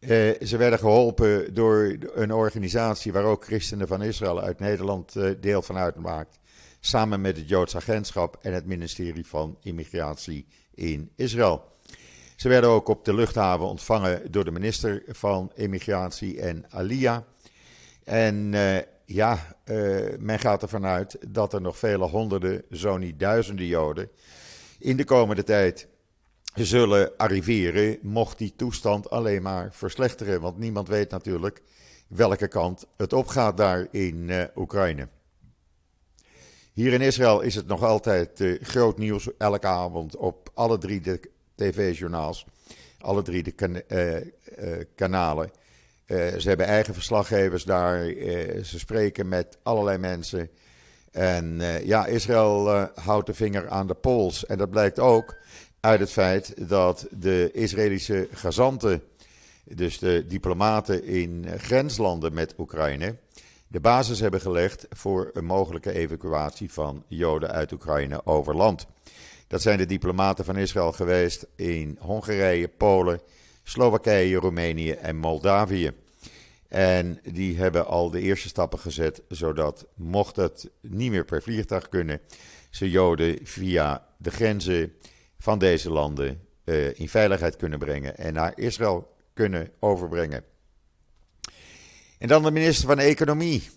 Uh, 0.00 0.08
ze 0.42 0.56
werden 0.56 0.78
geholpen 0.78 1.54
door 1.54 1.96
een 2.14 2.32
organisatie 2.32 3.12
waar 3.12 3.24
ook 3.24 3.44
christenen 3.44 3.86
van 3.86 4.02
Israël 4.02 4.40
uit 4.40 4.58
Nederland 4.58 5.14
deel 5.40 5.62
van 5.62 5.76
uitmaakt. 5.76 6.38
Samen 6.86 7.20
met 7.20 7.36
het 7.36 7.48
Joods 7.48 7.76
Agentschap 7.76 8.38
en 8.42 8.52
het 8.52 8.66
ministerie 8.66 9.26
van 9.26 9.58
Immigratie 9.62 10.46
in 10.74 11.10
Israël. 11.16 11.72
Ze 12.36 12.48
werden 12.48 12.70
ook 12.70 12.88
op 12.88 13.04
de 13.04 13.14
luchthaven 13.14 13.66
ontvangen 13.66 14.32
door 14.32 14.44
de 14.44 14.50
minister 14.50 15.02
van 15.08 15.52
Immigratie 15.54 16.40
en 16.40 16.64
Alia. 16.70 17.24
En 18.04 18.52
uh, 18.52 18.76
ja, 19.04 19.56
men 20.18 20.38
gaat 20.38 20.62
ervan 20.62 20.84
uit 20.84 21.16
dat 21.28 21.52
er 21.52 21.60
nog 21.60 21.78
vele 21.78 22.06
honderden, 22.06 22.62
zo 22.70 22.96
niet 22.96 23.20
duizenden 23.20 23.66
Joden 23.66 24.08
in 24.78 24.96
de 24.96 25.04
komende 25.04 25.42
tijd 25.42 25.88
zullen 26.54 27.16
arriveren, 27.16 27.98
mocht 28.02 28.38
die 28.38 28.52
toestand 28.56 29.10
alleen 29.10 29.42
maar 29.42 29.68
verslechteren. 29.72 30.40
Want 30.40 30.58
niemand 30.58 30.88
weet 30.88 31.10
natuurlijk 31.10 31.62
welke 32.08 32.48
kant 32.48 32.86
het 32.96 33.12
opgaat 33.12 33.56
daar 33.56 33.86
in 33.90 34.28
uh, 34.28 34.44
Oekraïne. 34.56 35.08
Hier 36.74 36.92
in 36.92 37.00
Israël 37.00 37.40
is 37.40 37.54
het 37.54 37.66
nog 37.66 37.82
altijd 37.82 38.40
uh, 38.40 38.62
groot 38.62 38.98
nieuws 38.98 39.28
elke 39.38 39.66
avond 39.66 40.16
op 40.16 40.50
alle 40.54 40.78
drie 40.78 41.00
de 41.00 41.20
tv-journaals, 41.54 42.46
alle 42.98 43.22
drie 43.22 43.42
de 43.42 43.50
kan 43.50 43.82
uh, 43.88 44.16
kanalen. 44.94 45.50
ze 46.06 46.42
hebben 46.42 46.66
eigen 46.66 46.94
verslaggevers 46.94 47.64
daar, 47.64 48.04
ze 48.62 48.78
spreken 48.78 49.28
met 49.28 49.58
allerlei 49.62 49.98
mensen. 49.98 50.50
En 51.10 51.60
ja, 51.84 52.06
Israël 52.06 52.88
houdt 52.94 53.26
de 53.26 53.34
vinger 53.34 53.68
aan 53.68 53.86
de 53.86 53.94
pols. 53.94 54.46
En 54.46 54.58
dat 54.58 54.70
blijkt 54.70 54.98
ook 54.98 55.36
uit 55.80 56.00
het 56.00 56.10
feit 56.10 56.68
dat 56.68 57.06
de 57.10 57.50
Israëlische 57.52 58.28
gezanten, 58.32 59.02
dus 59.64 59.98
de 59.98 60.24
diplomaten 60.26 61.04
in 61.04 61.46
grenslanden 61.58 62.32
met 62.32 62.54
Oekraïne, 62.58 63.16
de 63.74 63.80
basis 63.80 64.20
hebben 64.20 64.40
gelegd 64.40 64.86
voor 64.90 65.30
een 65.32 65.44
mogelijke 65.44 65.92
evacuatie 65.92 66.72
van 66.72 67.04
Joden 67.08 67.50
uit 67.50 67.72
Oekraïne 67.72 68.26
over 68.26 68.56
land. 68.56 68.86
Dat 69.46 69.62
zijn 69.62 69.78
de 69.78 69.86
diplomaten 69.86 70.44
van 70.44 70.56
Israël 70.56 70.92
geweest 70.92 71.46
in 71.56 71.96
Hongarije, 72.00 72.68
Polen, 72.68 73.20
Slowakije, 73.62 74.36
Roemenië 74.36 74.90
en 74.90 75.16
Moldavië. 75.16 75.92
En 76.68 77.20
die 77.32 77.56
hebben 77.56 77.86
al 77.86 78.10
de 78.10 78.20
eerste 78.20 78.48
stappen 78.48 78.78
gezet, 78.78 79.22
zodat 79.28 79.86
mocht 79.94 80.36
het 80.36 80.70
niet 80.80 81.10
meer 81.10 81.24
per 81.24 81.42
vliegtuig 81.42 81.88
kunnen, 81.88 82.20
ze 82.70 82.90
Joden 82.90 83.38
via 83.42 84.06
de 84.16 84.30
grenzen 84.30 84.92
van 85.38 85.58
deze 85.58 85.90
landen 85.90 86.40
uh, 86.64 86.98
in 86.98 87.08
veiligheid 87.08 87.56
kunnen 87.56 87.78
brengen 87.78 88.16
en 88.16 88.32
naar 88.32 88.52
Israël 88.58 89.14
kunnen 89.32 89.70
overbrengen. 89.78 90.44
En 92.24 92.30
dan 92.30 92.42
de 92.42 92.50
minister 92.50 92.86
van 92.86 92.98
Economie. 92.98 93.70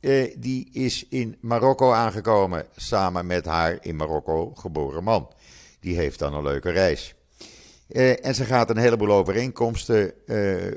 Uh, 0.00 0.34
die 0.38 0.68
is 0.72 1.06
in 1.08 1.36
Marokko 1.40 1.92
aangekomen 1.92 2.66
samen 2.76 3.26
met 3.26 3.44
haar 3.44 3.78
in 3.80 3.96
Marokko 3.96 4.54
geboren 4.54 5.04
man. 5.04 5.32
Die 5.80 5.96
heeft 5.96 6.18
dan 6.18 6.34
een 6.34 6.42
leuke 6.42 6.70
reis. 6.70 7.14
Uh, 7.88 8.26
en 8.26 8.34
ze 8.34 8.44
gaat 8.44 8.70
een 8.70 8.76
heleboel 8.76 9.12
overeenkomsten 9.12 10.12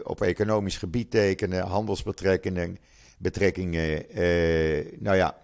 op 0.03 0.21
economisch 0.21 0.77
gebied 0.77 1.11
tekenen, 1.11 1.67
handelsbetrekkingen. 1.67 2.77
Betrekkingen, 3.17 4.05
nou 4.99 5.15
ja, 5.15 5.37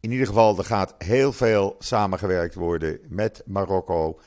in 0.00 0.10
ieder 0.10 0.26
geval, 0.26 0.58
er 0.58 0.64
gaat 0.64 0.94
heel 0.98 1.32
veel 1.32 1.76
samengewerkt 1.78 2.54
worden 2.54 2.98
met 3.08 3.42
Marokko 3.46 4.20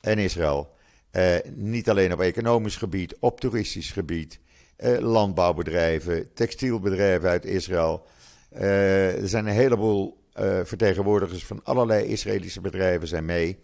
en 0.00 0.18
Israël. 0.18 0.70
Eh, 1.12 1.36
niet 1.54 1.90
alleen 1.90 2.12
op 2.12 2.20
economisch 2.20 2.76
gebied, 2.76 3.16
op 3.20 3.40
toeristisch 3.40 3.90
gebied, 3.90 4.38
eh, 4.76 4.98
landbouwbedrijven, 4.98 6.32
textielbedrijven 6.32 7.28
uit 7.28 7.44
Israël. 7.44 8.06
Eh, 8.52 9.22
er 9.22 9.28
zijn 9.28 9.46
een 9.46 9.52
heleboel 9.52 10.20
eh, 10.32 10.60
vertegenwoordigers 10.64 11.44
van 11.44 11.64
allerlei 11.64 12.04
Israëlische 12.04 12.60
bedrijven 12.60 13.08
zijn 13.08 13.24
mee 13.24 13.58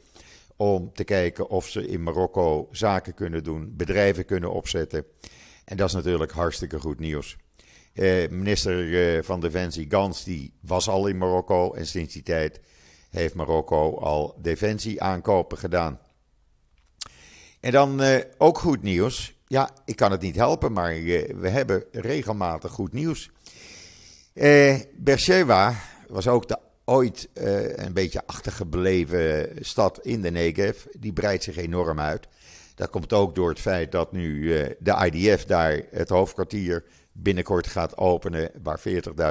om 0.56 0.92
te 0.92 1.04
kijken 1.04 1.48
of 1.48 1.68
ze 1.68 1.86
in 1.86 2.02
Marokko 2.02 2.68
zaken 2.70 3.14
kunnen 3.14 3.44
doen, 3.44 3.74
bedrijven 3.76 4.24
kunnen 4.24 4.52
opzetten. 4.52 5.04
En 5.64 5.76
dat 5.76 5.88
is 5.88 5.94
natuurlijk 5.94 6.32
hartstikke 6.32 6.78
goed 6.78 7.00
nieuws. 7.00 7.36
Eh, 7.92 8.28
minister 8.28 9.24
van 9.24 9.40
Defensie 9.40 9.86
Gans 9.88 10.24
die 10.24 10.52
was 10.60 10.88
al 10.88 11.06
in 11.06 11.18
Marokko 11.18 11.72
en 11.72 11.86
sinds 11.86 12.12
die 12.12 12.22
tijd 12.22 12.60
heeft 13.10 13.34
Marokko 13.34 13.96
al 13.96 14.38
defensieaankopen 14.42 15.58
gedaan. 15.58 16.00
En 17.60 17.72
dan 17.72 18.02
ook 18.38 18.58
goed 18.58 18.82
nieuws. 18.82 19.37
Ja, 19.48 19.70
ik 19.84 19.96
kan 19.96 20.10
het 20.10 20.20
niet 20.20 20.36
helpen, 20.36 20.72
maar 20.72 20.92
we 20.92 21.48
hebben 21.48 21.84
regelmatig 21.92 22.72
goed 22.72 22.92
nieuws. 22.92 23.30
Uh, 24.34 24.80
Beersheba 24.96 25.74
was 26.08 26.28
ook 26.28 26.48
de 26.48 26.58
ooit 26.84 27.28
een 27.74 27.92
beetje 27.92 28.26
achtergebleven 28.26 29.48
stad 29.60 29.98
in 30.02 30.22
de 30.22 30.30
Negev. 30.30 30.84
Die 30.98 31.12
breidt 31.12 31.44
zich 31.44 31.56
enorm 31.56 32.00
uit. 32.00 32.28
Dat 32.74 32.90
komt 32.90 33.12
ook 33.12 33.34
door 33.34 33.48
het 33.48 33.60
feit 33.60 33.92
dat 33.92 34.12
nu 34.12 34.48
de 34.78 35.10
IDF 35.12 35.44
daar 35.44 35.82
het 35.90 36.08
hoofdkwartier 36.08 36.84
binnenkort 37.12 37.66
gaat 37.66 37.96
openen, 37.96 38.50
waar 38.62 38.80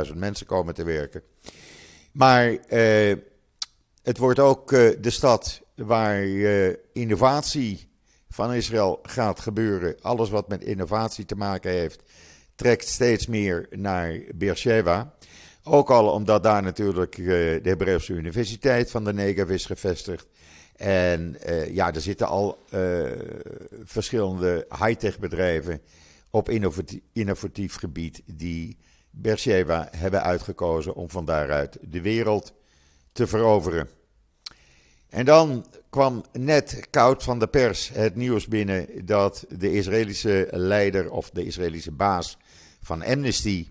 40.000 0.08 0.14
mensen 0.16 0.46
komen 0.46 0.74
te 0.74 0.84
werken. 0.84 1.22
Maar 2.12 2.58
het 4.04 4.18
wordt 4.18 4.40
ook 4.40 4.70
de 4.70 5.10
stad 5.10 5.62
waar 5.76 6.24
innovatie 6.94 7.87
van 8.29 8.53
Israël 8.53 9.00
gaat 9.03 9.39
gebeuren. 9.39 9.96
Alles 10.01 10.29
wat 10.29 10.48
met 10.48 10.63
innovatie 10.63 11.25
te 11.25 11.36
maken 11.36 11.72
heeft, 11.72 12.03
trekt 12.55 12.88
steeds 12.88 13.27
meer 13.27 13.67
naar 13.69 14.22
Beersheba. 14.36 15.13
Ook 15.63 15.89
al 15.89 16.12
omdat 16.12 16.43
daar 16.43 16.62
natuurlijk 16.62 17.15
de 17.15 17.60
Hebreeuwse 17.63 18.13
Universiteit 18.13 18.91
van 18.91 19.03
de 19.03 19.13
Negev 19.13 19.50
is 19.50 19.65
gevestigd. 19.65 20.27
En 20.75 21.38
ja, 21.69 21.93
er 21.93 22.01
zitten 22.01 22.27
al 22.27 22.63
verschillende 23.84 24.65
high-tech 24.69 25.19
bedrijven 25.19 25.81
op 26.29 26.50
innovatief, 26.50 27.00
innovatief 27.13 27.75
gebied 27.75 28.22
die 28.25 28.77
Beersheba 29.10 29.88
hebben 29.91 30.24
uitgekozen 30.24 30.93
om 30.93 31.10
van 31.10 31.25
daaruit 31.25 31.77
de 31.81 32.01
wereld 32.01 32.53
te 33.12 33.27
veroveren. 33.27 33.89
En 35.10 35.25
dan 35.25 35.65
kwam 35.89 36.24
net 36.32 36.88
koud 36.89 37.24
van 37.24 37.39
de 37.39 37.48
pers 37.48 37.89
het 37.89 38.15
nieuws 38.15 38.48
binnen 38.48 39.06
dat 39.06 39.46
de 39.50 39.74
Israëlische 39.74 40.48
leider 40.51 41.12
of 41.12 41.29
de 41.29 41.46
Israëlische 41.46 41.91
baas 41.91 42.38
van 42.82 43.03
Amnesty, 43.03 43.67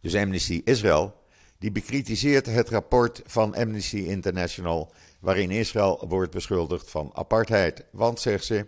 dus 0.00 0.14
Amnesty 0.14 0.60
Israël, 0.64 1.14
die 1.58 1.72
bekritiseert 1.72 2.46
het 2.46 2.68
rapport 2.68 3.22
van 3.26 3.54
Amnesty 3.54 3.96
International 3.96 4.92
waarin 5.20 5.50
Israël 5.50 6.04
wordt 6.08 6.32
beschuldigd 6.32 6.90
van 6.90 7.10
apartheid. 7.14 7.84
Want, 7.90 8.20
zegt 8.20 8.44
ze, 8.44 8.66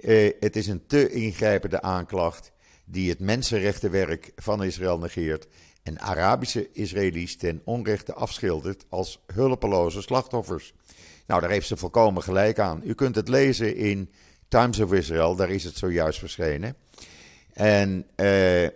eh, 0.00 0.32
het 0.40 0.56
is 0.56 0.66
een 0.66 0.86
te 0.86 1.10
ingrijpende 1.10 1.82
aanklacht 1.82 2.52
die 2.84 3.10
het 3.10 3.20
mensenrechtenwerk 3.20 4.32
van 4.36 4.64
Israël 4.64 4.98
negeert 4.98 5.46
en 5.82 6.00
Arabische 6.00 6.68
Israëli's 6.72 7.36
ten 7.36 7.60
onrechte 7.64 8.14
afschildert 8.14 8.84
als 8.88 9.22
hulpeloze 9.32 10.02
slachtoffers. 10.02 10.74
Nou, 11.26 11.40
daar 11.40 11.50
heeft 11.50 11.66
ze 11.66 11.76
volkomen 11.76 12.22
gelijk 12.22 12.58
aan. 12.58 12.80
U 12.84 12.94
kunt 12.94 13.14
het 13.14 13.28
lezen 13.28 13.76
in 13.76 14.10
Times 14.48 14.80
of 14.80 14.92
Israel, 14.92 15.36
daar 15.36 15.50
is 15.50 15.64
het 15.64 15.76
zojuist 15.76 16.18
verschenen. 16.18 16.76
En 17.52 18.06
uh, 18.16 18.68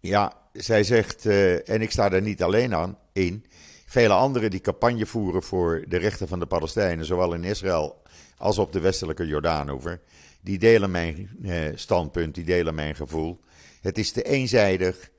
ja, 0.00 0.32
zij 0.52 0.84
zegt, 0.84 1.24
uh, 1.24 1.68
en 1.68 1.82
ik 1.82 1.90
sta 1.90 2.08
daar 2.08 2.22
niet 2.22 2.42
alleen 2.42 2.74
aan 2.74 2.98
in. 3.12 3.44
Vele 3.86 4.12
anderen 4.12 4.50
die 4.50 4.60
campagne 4.60 5.06
voeren 5.06 5.42
voor 5.42 5.84
de 5.88 5.96
rechten 5.96 6.28
van 6.28 6.38
de 6.38 6.46
Palestijnen, 6.46 7.04
zowel 7.04 7.34
in 7.34 7.44
Israël 7.44 8.02
als 8.36 8.58
op 8.58 8.72
de 8.72 8.80
westelijke 8.80 9.26
Jordaanover, 9.26 10.00
die 10.40 10.58
delen 10.58 10.90
mijn 10.90 11.30
uh, 11.42 11.64
standpunt, 11.74 12.34
die 12.34 12.44
delen 12.44 12.74
mijn 12.74 12.94
gevoel. 12.94 13.40
Het 13.80 13.98
is 13.98 14.12
te 14.12 14.22
eenzijdig. 14.22 15.10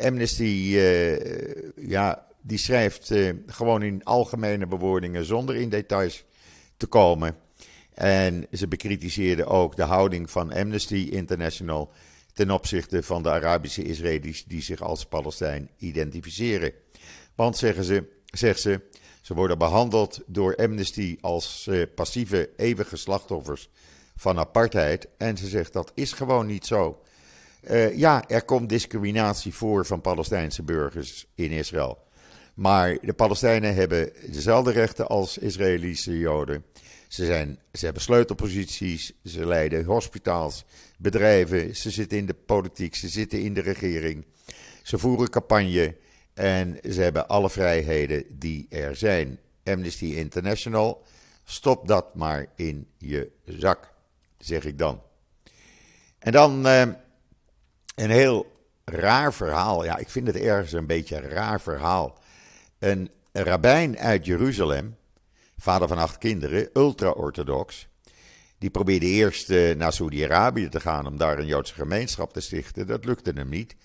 Amnesty, 0.00 0.78
ja, 1.76 2.26
die 2.46 2.58
schrijft 2.58 3.10
uh, 3.10 3.32
gewoon 3.46 3.82
in 3.82 4.04
algemene 4.04 4.66
bewoordingen 4.66 5.24
zonder 5.24 5.56
in 5.56 5.68
details 5.68 6.24
te 6.76 6.86
komen. 6.86 7.36
En 7.94 8.46
ze 8.52 8.68
bekritiseerde 8.68 9.44
ook 9.44 9.76
de 9.76 9.82
houding 9.82 10.30
van 10.30 10.52
Amnesty 10.52 11.08
International 11.10 11.92
ten 12.32 12.50
opzichte 12.50 13.02
van 13.02 13.22
de 13.22 13.30
Arabische 13.30 13.82
Israëli's 13.82 14.44
die 14.44 14.62
zich 14.62 14.82
als 14.82 15.06
Palestijn 15.06 15.70
identificeren. 15.76 16.72
Want, 17.34 17.56
zeggen 17.56 17.84
ze, 17.84 18.04
zegt 18.24 18.60
ze, 18.60 18.80
ze 19.20 19.34
worden 19.34 19.58
behandeld 19.58 20.20
door 20.26 20.56
Amnesty 20.56 21.16
als 21.20 21.66
uh, 21.70 21.82
passieve 21.94 22.50
eeuwige 22.56 22.96
slachtoffers 22.96 23.68
van 24.16 24.38
apartheid. 24.38 25.08
En 25.18 25.36
ze 25.36 25.46
zegt 25.46 25.72
dat 25.72 25.92
is 25.94 26.12
gewoon 26.12 26.46
niet 26.46 26.66
zo. 26.66 27.02
Uh, 27.70 27.96
ja, 27.96 28.28
er 28.28 28.44
komt 28.44 28.68
discriminatie 28.68 29.54
voor 29.54 29.86
van 29.86 30.00
Palestijnse 30.00 30.62
burgers 30.62 31.26
in 31.34 31.50
Israël. 31.50 32.02
Maar 32.54 32.98
de 33.02 33.12
Palestijnen 33.12 33.74
hebben 33.74 34.12
dezelfde 34.26 34.72
rechten 34.72 35.08
als 35.08 35.38
Israëlische 35.38 36.18
Joden. 36.18 36.64
Ze, 37.08 37.24
zijn, 37.24 37.58
ze 37.72 37.84
hebben 37.84 38.02
sleutelposities, 38.02 39.12
ze 39.24 39.46
leiden 39.46 39.84
hospitaals, 39.84 40.64
bedrijven, 40.98 41.76
ze 41.76 41.90
zitten 41.90 42.18
in 42.18 42.26
de 42.26 42.34
politiek, 42.34 42.94
ze 42.94 43.08
zitten 43.08 43.42
in 43.42 43.54
de 43.54 43.60
regering. 43.60 44.24
Ze 44.82 44.98
voeren 44.98 45.30
campagne 45.30 45.96
en 46.34 46.78
ze 46.90 47.00
hebben 47.00 47.28
alle 47.28 47.50
vrijheden 47.50 48.24
die 48.38 48.66
er 48.68 48.96
zijn. 48.96 49.38
Amnesty 49.64 50.04
International, 50.04 51.02
stop 51.44 51.88
dat 51.88 52.14
maar 52.14 52.46
in 52.56 52.86
je 52.98 53.30
zak, 53.44 53.92
zeg 54.38 54.64
ik 54.64 54.78
dan. 54.78 55.02
En 56.18 56.32
dan 56.32 56.66
eh, 56.66 56.80
een 57.94 58.10
heel 58.10 58.46
raar 58.84 59.34
verhaal. 59.34 59.84
Ja, 59.84 59.96
ik 59.96 60.08
vind 60.08 60.26
het 60.26 60.36
ergens 60.36 60.72
een 60.72 60.86
beetje 60.86 61.16
een 61.16 61.28
raar 61.28 61.60
verhaal. 61.60 62.18
Een 62.84 63.10
rabbijn 63.32 63.98
uit 63.98 64.26
Jeruzalem, 64.26 64.96
vader 65.56 65.88
van 65.88 65.98
acht 65.98 66.18
kinderen, 66.18 66.68
ultra-orthodox, 66.74 67.88
die 68.58 68.70
probeerde 68.70 69.06
eerst 69.06 69.50
uh, 69.50 69.74
naar 69.74 69.92
Saudi-Arabië 69.92 70.68
te 70.68 70.80
gaan 70.80 71.06
om 71.06 71.16
daar 71.16 71.38
een 71.38 71.46
Joodse 71.46 71.74
gemeenschap 71.74 72.32
te 72.32 72.40
stichten. 72.40 72.86
Dat 72.86 73.04
lukte 73.04 73.32
hem 73.34 73.48
niet. 73.48 73.76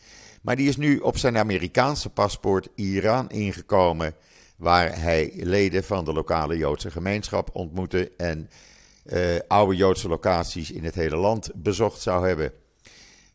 Maar 0.42 0.56
die 0.56 0.70
is 0.70 0.78
nu 0.78 0.98
op 0.98 1.18
zijn 1.18 1.38
Amerikaanse 1.38 2.10
paspoort 2.10 2.70
Iran 2.76 3.30
ingekomen, 3.30 4.14
waar 4.56 5.02
hij 5.02 5.32
leden 5.36 5.84
van 5.84 6.06
de 6.06 6.14
lokale 6.14 6.58
Joodse 6.58 6.92
gemeenschap 6.92 7.50
ontmoette 7.54 8.12
en 8.18 8.50
uh, 9.06 9.40
oude 9.48 9.76
Joodse 9.76 10.08
locaties 10.08 10.72
in 10.72 10.84
het 10.84 10.96
hele 10.96 11.18
land 11.18 11.50
bezocht 11.56 12.02
zou 12.02 12.28
hebben. 12.28 12.52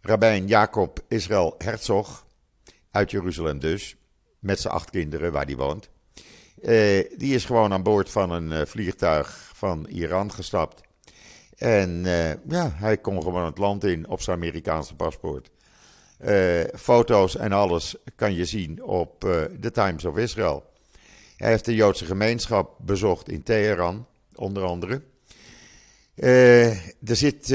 Rabijn 0.01 0.47
Jacob 0.47 1.01
Israël 1.09 1.55
Herzog, 1.59 2.27
uit 2.91 3.11
Jeruzalem 3.11 3.59
dus, 3.59 3.97
met 4.45 4.61
zijn 4.61 4.75
acht 4.75 4.91
kinderen 4.91 5.33
waar 5.33 5.45
hij 5.45 5.57
woont. 5.57 5.89
Uh, 6.63 6.71
die 7.17 7.35
is 7.35 7.45
gewoon 7.45 7.73
aan 7.73 7.83
boord 7.83 8.11
van 8.11 8.31
een 8.31 8.51
uh, 8.51 8.61
vliegtuig 8.65 9.51
van 9.55 9.87
Iran 9.87 10.33
gestapt. 10.33 10.81
En 11.57 12.05
uh, 12.05 12.31
ja, 12.31 12.71
hij 12.75 12.97
kon 12.97 13.23
gewoon 13.23 13.45
het 13.45 13.59
land 13.59 13.85
in 13.85 14.09
op 14.09 14.21
zijn 14.21 14.37
Amerikaanse 14.37 14.95
paspoort. 14.95 15.51
foto's 16.77 17.37
en 17.37 17.53
alles 17.53 17.97
kan 18.15 18.35
je 18.35 18.45
zien 18.45 18.83
op 18.83 19.21
The 19.61 19.71
Times 19.71 20.05
of 20.05 20.17
Israel. 20.17 20.65
Hij 21.37 21.51
heeft 21.51 21.65
de 21.65 21.75
Joodse 21.75 22.05
gemeenschap 22.05 22.79
bezocht 22.79 23.29
in 23.29 23.43
Teheran, 23.43 24.07
onder 24.35 24.63
andere. 24.63 25.03
er 26.15 27.17
zit, 27.17 27.55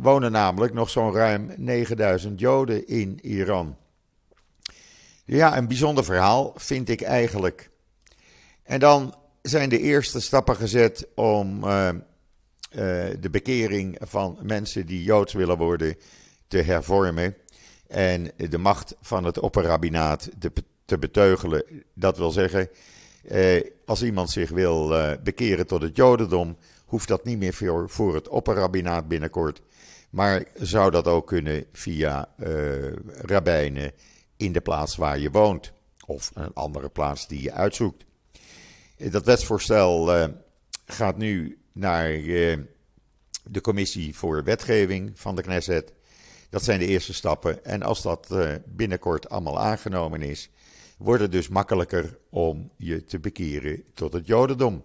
wonen 0.00 0.32
namelijk 0.32 0.72
nog 0.72 0.90
zo'n 0.90 1.12
ruim 1.12 1.52
9000 1.56 2.40
Joden 2.40 2.86
in 2.86 3.18
Iran. 3.22 3.76
Ja, 5.32 5.56
een 5.56 5.68
bijzonder 5.68 6.04
verhaal 6.04 6.52
vind 6.56 6.88
ik 6.88 7.00
eigenlijk. 7.00 7.70
En 8.62 8.80
dan 8.80 9.14
zijn 9.42 9.68
de 9.68 9.78
eerste 9.78 10.20
stappen 10.20 10.56
gezet 10.56 11.06
om 11.14 11.64
uh, 11.64 11.88
uh, 11.88 11.94
de 13.20 13.30
bekering 13.30 13.98
van 14.00 14.38
mensen 14.42 14.86
die 14.86 15.02
joods 15.02 15.32
willen 15.32 15.56
worden 15.56 15.96
te 16.48 16.58
hervormen. 16.58 17.36
En 17.86 18.30
de 18.36 18.58
macht 18.58 18.94
van 19.00 19.24
het 19.24 19.38
opperrabinaat 19.38 20.30
te, 20.38 20.52
te 20.84 20.98
beteugelen. 20.98 21.64
Dat 21.94 22.16
wil 22.16 22.30
zeggen, 22.30 22.68
uh, 23.30 23.60
als 23.86 24.02
iemand 24.02 24.30
zich 24.30 24.50
wil 24.50 24.88
bekeren 25.22 25.66
tot 25.66 25.82
het 25.82 25.96
jodendom, 25.96 26.56
hoeft 26.84 27.08
dat 27.08 27.24
niet 27.24 27.38
meer 27.38 27.54
voor, 27.54 27.90
voor 27.90 28.14
het 28.14 28.28
opperrabinaat 28.28 29.08
binnenkort. 29.08 29.62
Maar 30.10 30.44
zou 30.54 30.90
dat 30.90 31.06
ook 31.06 31.26
kunnen 31.26 31.64
via 31.72 32.28
rabbijnen 33.22 33.92
in 34.40 34.52
de 34.52 34.60
plaats 34.60 34.96
waar 34.96 35.18
je 35.18 35.30
woont. 35.30 35.72
Of 36.06 36.30
een 36.34 36.54
andere 36.54 36.88
plaats 36.88 37.28
die 37.28 37.42
je 37.42 37.52
uitzoekt. 37.52 38.04
Dat 38.96 39.24
wetsvoorstel 39.24 40.16
uh, 40.16 40.24
gaat 40.86 41.16
nu 41.16 41.58
naar 41.72 42.14
uh, 42.14 42.58
de 43.44 43.60
commissie 43.60 44.16
voor 44.16 44.44
wetgeving 44.44 45.12
van 45.14 45.36
de 45.36 45.42
Knesset. 45.42 45.92
Dat 46.50 46.64
zijn 46.64 46.78
de 46.78 46.86
eerste 46.86 47.14
stappen. 47.14 47.64
En 47.64 47.82
als 47.82 48.02
dat 48.02 48.34
binnenkort 48.66 49.28
allemaal 49.28 49.60
aangenomen 49.60 50.22
is, 50.22 50.50
wordt 50.98 51.22
het 51.22 51.32
dus 51.32 51.48
makkelijker 51.48 52.18
om 52.30 52.70
je 52.76 53.04
te 53.04 53.18
bekeren 53.18 53.84
tot 53.94 54.12
het 54.12 54.26
Jodendom. 54.26 54.84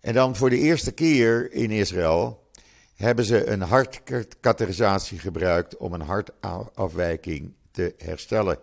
En 0.00 0.14
dan 0.14 0.36
voor 0.36 0.50
de 0.50 0.58
eerste 0.58 0.92
keer 0.92 1.52
in 1.52 1.70
Israël 1.70 2.48
hebben 2.94 3.24
ze 3.24 3.46
een 3.46 3.60
hartkatheterisatie 3.60 5.18
gebruikt 5.18 5.76
om 5.76 5.92
een 5.92 6.00
hartafwijking 6.00 7.54
te 7.78 7.94
herstellen. 8.04 8.58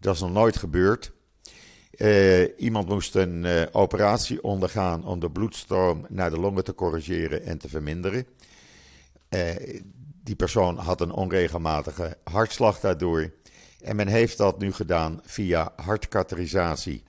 Dat 0.00 0.14
is 0.14 0.20
nog 0.20 0.32
nooit 0.32 0.56
gebeurd. 0.56 1.12
Uh, 1.96 2.60
iemand 2.60 2.88
moest 2.88 3.14
een 3.14 3.44
uh, 3.44 3.62
operatie 3.72 4.42
ondergaan 4.42 5.04
om 5.04 5.20
de 5.20 5.30
bloedstroom 5.30 6.06
naar 6.08 6.30
de 6.30 6.38
longen 6.38 6.64
te 6.64 6.74
corrigeren 6.74 7.44
en 7.44 7.58
te 7.58 7.68
verminderen. 7.68 8.26
Uh, 9.28 9.40
die 10.22 10.36
persoon 10.36 10.76
had 10.76 11.00
een 11.00 11.10
onregelmatige 11.10 12.16
hartslag 12.24 12.80
daardoor. 12.80 13.32
En 13.80 13.96
men 13.96 14.08
heeft 14.08 14.38
dat 14.38 14.58
nu 14.58 14.72
gedaan 14.72 15.20
via 15.24 15.72
hartkatheterisatie. 15.76 17.02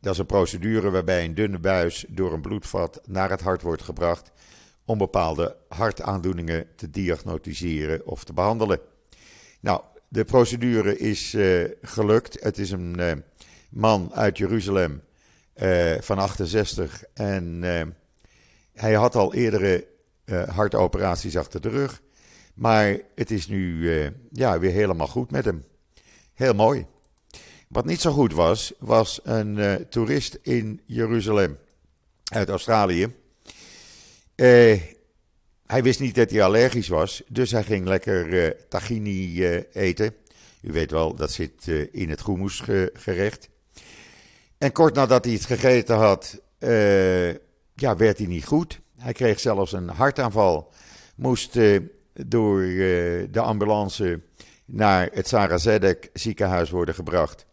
dat 0.00 0.12
is 0.12 0.18
een 0.18 0.26
procedure 0.26 0.90
waarbij 0.90 1.24
een 1.24 1.34
dunne 1.34 1.58
buis 1.58 2.04
door 2.08 2.32
een 2.32 2.40
bloedvat 2.40 3.00
naar 3.06 3.30
het 3.30 3.40
hart 3.40 3.62
wordt 3.62 3.82
gebracht 3.82 4.30
om 4.84 4.98
bepaalde 4.98 5.56
hartaandoeningen 5.68 6.66
te 6.76 6.90
diagnosticeren 6.90 8.06
of 8.06 8.24
te 8.24 8.32
behandelen. 8.32 8.80
Nou, 9.60 9.82
de 10.12 10.24
procedure 10.24 10.98
is 10.98 11.34
uh, 11.34 11.64
gelukt. 11.82 12.42
Het 12.42 12.58
is 12.58 12.70
een 12.70 12.96
uh, 12.98 13.12
man 13.68 14.10
uit 14.14 14.38
Jeruzalem 14.38 15.02
uh, 15.62 15.94
van 16.00 16.18
68 16.18 17.04
en 17.14 17.62
hij 18.72 18.94
had 18.94 19.14
al 19.14 19.34
eerdere 19.34 19.86
hartoperaties 20.48 21.36
achter 21.36 21.60
de 21.60 21.68
rug. 21.68 22.02
Maar 22.54 22.98
het 23.14 23.30
is 23.30 23.46
nu 23.48 23.90
ja, 24.30 24.58
weer 24.58 24.72
helemaal 24.72 25.06
goed 25.06 25.30
met 25.30 25.44
hem. 25.44 25.64
Heel 26.34 26.54
mooi. 26.54 26.86
Wat 27.68 27.84
niet 27.84 28.00
zo 28.00 28.12
goed 28.12 28.32
was, 28.32 28.72
was 28.78 29.20
een 29.22 29.86
toerist 29.88 30.38
in 30.42 30.80
Jeruzalem 30.86 31.58
uit 32.24 32.48
Australië. 32.48 33.14
Hij 35.70 35.82
wist 35.82 36.00
niet 36.00 36.14
dat 36.14 36.30
hij 36.30 36.42
allergisch 36.42 36.88
was, 36.88 37.22
dus 37.28 37.50
hij 37.50 37.62
ging 37.62 37.86
lekker 37.86 38.26
uh, 38.28 38.50
tahini 38.68 39.34
uh, 39.34 39.60
eten. 39.72 40.14
U 40.62 40.72
weet 40.72 40.90
wel, 40.90 41.14
dat 41.14 41.32
zit 41.32 41.66
uh, 41.66 41.86
in 41.92 42.10
het 42.10 42.24
hummusgerecht. 42.24 43.48
En 44.58 44.72
kort 44.72 44.94
nadat 44.94 45.24
hij 45.24 45.34
het 45.34 45.44
gegeten 45.44 45.96
had, 45.96 46.40
ja, 47.74 47.96
werd 47.96 48.18
hij 48.18 48.26
niet 48.26 48.44
goed. 48.44 48.80
Hij 48.98 49.12
kreeg 49.12 49.40
zelfs 49.40 49.72
een 49.72 49.88
hartaanval. 49.88 50.72
Moest 51.16 51.58
door 52.12 52.60
de 53.30 53.40
ambulance 53.40 54.20
naar 54.64 55.08
het 55.12 55.28
Sarah 55.28 55.58
Zedek 55.58 56.10
ziekenhuis 56.12 56.70
worden 56.70 56.94
gebracht. 56.94 57.46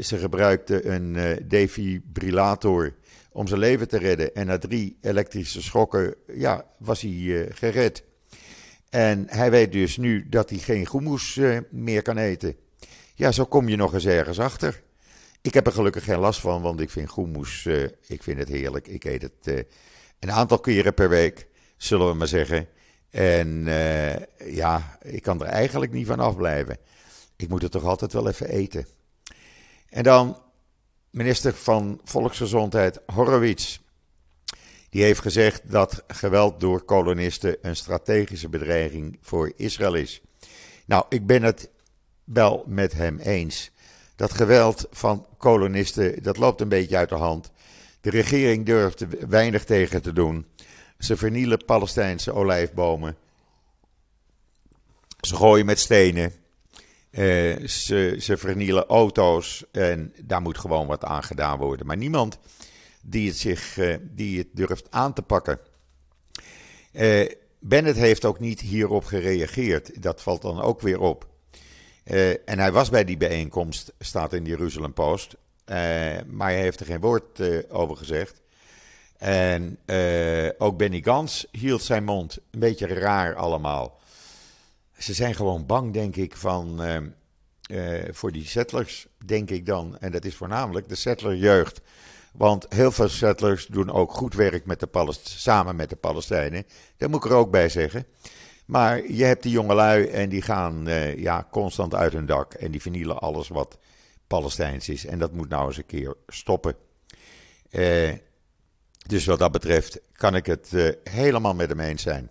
ze 0.00 0.18
gebruikte 0.18 0.86
een 0.86 1.38
defibrillator 1.48 2.94
om 3.32 3.46
zijn 3.46 3.60
leven 3.60 3.88
te 3.88 3.98
redden. 3.98 4.34
En 4.34 4.46
na 4.46 4.58
drie 4.58 4.98
elektrische 5.00 5.62
schokken 5.62 6.14
ja, 6.34 6.66
was 6.78 7.00
hij 7.00 7.48
gered. 7.52 8.04
En 8.90 9.26
hij 9.28 9.50
weet 9.50 9.72
dus 9.72 9.96
nu 9.96 10.28
dat 10.28 10.50
hij 10.50 10.58
geen 10.58 10.86
goemoes 10.86 11.40
meer 11.70 12.02
kan 12.02 12.16
eten. 12.16 12.56
Ja, 13.14 13.32
zo 13.32 13.44
kom 13.44 13.68
je 13.68 13.76
nog 13.76 13.94
eens 13.94 14.06
ergens 14.06 14.38
achter. 14.38 14.82
Ik 15.40 15.54
heb 15.54 15.66
er 15.66 15.72
gelukkig 15.72 16.04
geen 16.04 16.18
last 16.18 16.40
van, 16.40 16.62
want 16.62 16.80
ik 16.80 16.90
vind 16.90 17.10
groenmoes, 17.10 17.64
uh, 17.64 17.82
ik 18.06 18.22
vind 18.22 18.38
het 18.38 18.48
heerlijk. 18.48 18.88
Ik 18.88 19.04
eet 19.04 19.22
het 19.22 19.66
een 20.18 20.32
aantal 20.32 20.58
keren 20.58 20.94
per 20.94 21.08
week, 21.08 21.46
zullen 21.76 22.08
we 22.08 22.14
maar 22.14 22.28
zeggen. 22.28 22.68
En 23.10 23.64
ja, 24.46 24.98
ik 25.02 25.22
kan 25.22 25.40
er 25.40 25.46
eigenlijk 25.46 25.92
niet 25.92 26.06
van 26.06 26.20
afblijven. 26.20 26.76
Ik 27.36 27.48
moet 27.48 27.62
het 27.62 27.72
toch 27.72 27.84
altijd 27.84 28.12
wel 28.12 28.28
even 28.28 28.48
eten. 28.48 28.86
En 29.88 30.02
dan 30.02 30.42
minister 31.12 31.54
van 31.54 32.00
Volksgezondheid 32.04 33.00
Horowitz. 33.06 33.78
Die 34.90 35.02
heeft 35.02 35.20
gezegd 35.20 35.70
dat 35.70 36.04
geweld 36.06 36.60
door 36.60 36.82
kolonisten 36.82 37.56
een 37.62 37.76
strategische 37.76 38.48
bedreiging 38.48 39.18
voor 39.20 39.52
Israël 39.56 39.94
is. 39.94 40.20
Nou, 40.86 41.04
ik 41.08 41.26
ben 41.26 41.42
het 41.42 41.70
wel 42.24 42.64
met 42.66 42.92
hem 42.92 43.18
eens. 43.18 43.70
Dat 44.16 44.32
geweld 44.32 44.86
van 44.90 45.26
kolonisten, 45.38 46.22
dat 46.22 46.36
loopt 46.36 46.60
een 46.60 46.68
beetje 46.68 46.96
uit 46.96 47.08
de 47.08 47.14
hand. 47.14 47.50
De 48.00 48.10
regering 48.10 48.66
durft 48.66 49.26
weinig 49.28 49.64
tegen 49.64 50.02
te 50.02 50.12
doen. 50.12 50.46
Ze 50.98 51.16
vernielen 51.16 51.64
Palestijnse 51.64 52.32
olijfbomen. 52.32 53.16
Ze 55.20 55.36
gooien 55.36 55.66
met 55.66 55.78
stenen. 55.78 56.32
Uh, 57.12 57.66
ze, 57.66 58.36
vernielen 58.36 58.86
auto's. 58.86 59.64
En 59.72 60.14
daar 60.24 60.42
moet 60.42 60.58
gewoon 60.58 60.86
wat 60.86 61.04
aan 61.04 61.22
gedaan 61.22 61.58
worden. 61.58 61.86
Maar 61.86 61.96
niemand 61.96 62.38
die 63.02 63.28
het, 63.28 63.38
zich, 63.38 63.76
uh, 63.76 63.96
die 64.02 64.38
het 64.38 64.46
durft 64.52 64.90
aan 64.90 65.12
te 65.12 65.22
pakken. 65.22 65.58
Uh, 66.92 67.30
Bennett 67.58 67.98
heeft 67.98 68.24
ook 68.24 68.40
niet 68.40 68.60
hierop 68.60 69.04
gereageerd. 69.04 70.02
Dat 70.02 70.22
valt 70.22 70.42
dan 70.42 70.60
ook 70.60 70.80
weer 70.80 71.00
op. 71.00 71.30
En 72.44 72.58
hij 72.58 72.72
was 72.72 72.90
bij 72.90 73.04
die 73.04 73.16
bijeenkomst, 73.16 73.92
staat 73.98 74.32
in 74.32 74.44
de 74.44 74.50
Jeruzalem 74.50 74.92
Post. 74.92 75.36
Maar 76.26 76.50
hij 76.50 76.60
heeft 76.60 76.80
er 76.80 76.86
geen 76.86 77.00
woord 77.00 77.40
over 77.70 77.96
gezegd. 77.96 78.40
En 79.18 79.78
ook 80.58 80.76
Benny 80.76 81.00
Gans 81.02 81.46
hield 81.50 81.82
zijn 81.82 82.04
mond. 82.04 82.38
Een 82.50 82.60
beetje 82.60 82.86
raar 82.86 83.34
allemaal. 83.34 84.00
Ze 85.02 85.14
zijn 85.14 85.34
gewoon 85.34 85.66
bang, 85.66 85.92
denk 85.92 86.16
ik, 86.16 86.36
van, 86.36 86.80
voor 88.10 88.32
die 88.32 88.46
settlers, 88.46 89.06
denk 89.24 89.50
ik 89.50 89.66
dan. 89.66 89.98
En 89.98 90.12
dat 90.12 90.24
is 90.24 90.34
voornamelijk 90.34 90.88
de 90.88 90.94
settlerjeugd. 90.94 91.80
Want 92.32 92.66
heel 92.68 92.92
veel 92.92 93.08
settlers 93.08 93.66
doen 93.66 93.90
ook 93.90 94.12
goed 94.12 94.34
werk 94.34 94.66
met 94.66 94.80
de 94.80 94.86
Palest 94.86 95.28
samen 95.28 95.76
met 95.76 95.90
de 95.90 95.96
Palestijnen. 95.96 96.66
Dat 96.96 97.10
moet 97.10 97.24
ik 97.24 97.30
er 97.30 97.36
ook 97.36 97.50
bij 97.50 97.68
zeggen. 97.68 98.06
Maar 98.66 99.10
je 99.10 99.24
hebt 99.24 99.42
die 99.42 99.52
jongelui 99.52 100.06
en 100.06 100.28
die 100.28 100.42
gaan 100.42 100.88
uh, 100.88 101.18
ja, 101.18 101.46
constant 101.50 101.94
uit 101.94 102.12
hun 102.12 102.26
dak. 102.26 102.54
En 102.54 102.70
die 102.70 102.82
vernielen 102.82 103.18
alles 103.18 103.48
wat 103.48 103.78
Palestijns 104.26 104.88
is. 104.88 105.06
En 105.06 105.18
dat 105.18 105.32
moet 105.32 105.48
nou 105.48 105.66
eens 105.66 105.76
een 105.76 105.86
keer 105.86 106.14
stoppen. 106.26 106.74
Uh, 107.70 108.12
dus 109.06 109.26
wat 109.26 109.38
dat 109.38 109.52
betreft 109.52 110.00
kan 110.12 110.34
ik 110.34 110.46
het 110.46 110.96
helemaal 111.04 111.54
met 111.54 111.68
hem 111.68 111.80
eens 111.80 112.02
zijn. 112.02 112.30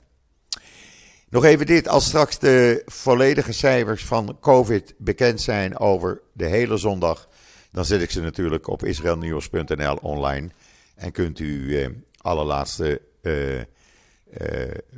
Nog 1.31 1.45
even 1.45 1.65
dit, 1.65 1.87
als 1.87 2.05
straks 2.05 2.39
de 2.39 2.81
volledige 2.85 3.51
cijfers 3.51 4.05
van 4.05 4.37
COVID 4.39 4.93
bekend 4.97 5.41
zijn 5.41 5.77
over 5.77 6.21
de 6.33 6.45
hele 6.45 6.77
zondag, 6.77 7.29
dan 7.71 7.85
zet 7.85 8.01
ik 8.01 8.11
ze 8.11 8.21
natuurlijk 8.21 8.67
op 8.67 8.83
israelnieuws.nl 8.83 9.95
online. 9.95 10.49
En 10.95 11.11
kunt 11.11 11.39
u 11.39 11.87
alle 12.17 12.43
laatste 12.43 13.01
uh, 13.21 13.61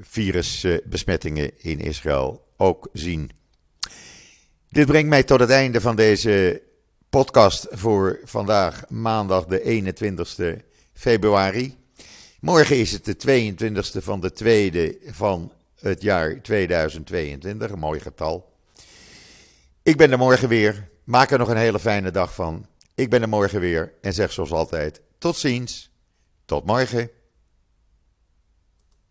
virusbesmettingen 0.02 1.52
in 1.58 1.80
Israël 1.80 2.46
ook 2.58 2.90
zien. 2.94 3.32
Dit 4.70 4.86
brengt 4.86 5.10
mij 5.10 5.24
tot 5.24 5.40
het 5.40 5.50
einde 5.50 5.82
van 5.82 5.96
deze 5.96 6.62
podcast 7.10 7.68
voor 7.72 8.20
vandaag, 8.24 8.90
maandag 8.90 9.46
de 9.46 9.94
21ste 9.96 10.66
februari. 10.94 11.78
Morgen 12.40 12.78
is 12.78 12.92
het 12.92 13.06
de 13.06 13.54
22ste 13.54 14.04
van 14.04 14.20
de 14.20 14.32
tweede 14.32 14.98
van 15.06 15.52
het 15.84 16.02
jaar 16.02 16.42
2022, 16.42 17.72
een 17.72 17.80
mooi 17.80 18.00
getal. 18.00 18.52
Ik 19.84 19.98
ben 19.98 20.12
er 20.12 20.18
morgen 20.18 20.50
weer. 20.50 20.90
Maak 21.04 21.32
er 21.32 21.38
nog 21.38 21.50
een 21.50 21.58
hele 21.58 21.80
fijne 21.80 22.12
dag 22.12 22.34
van. 22.34 22.66
Ik 22.96 23.10
ben 23.10 23.22
er 23.22 23.30
morgen 23.30 23.60
weer 23.60 23.94
en 24.02 24.14
zeg 24.14 24.32
zoals 24.32 24.52
altijd: 24.52 25.02
tot 25.18 25.36
ziens. 25.36 25.92
Tot 26.46 26.66
morgen. 26.66 27.10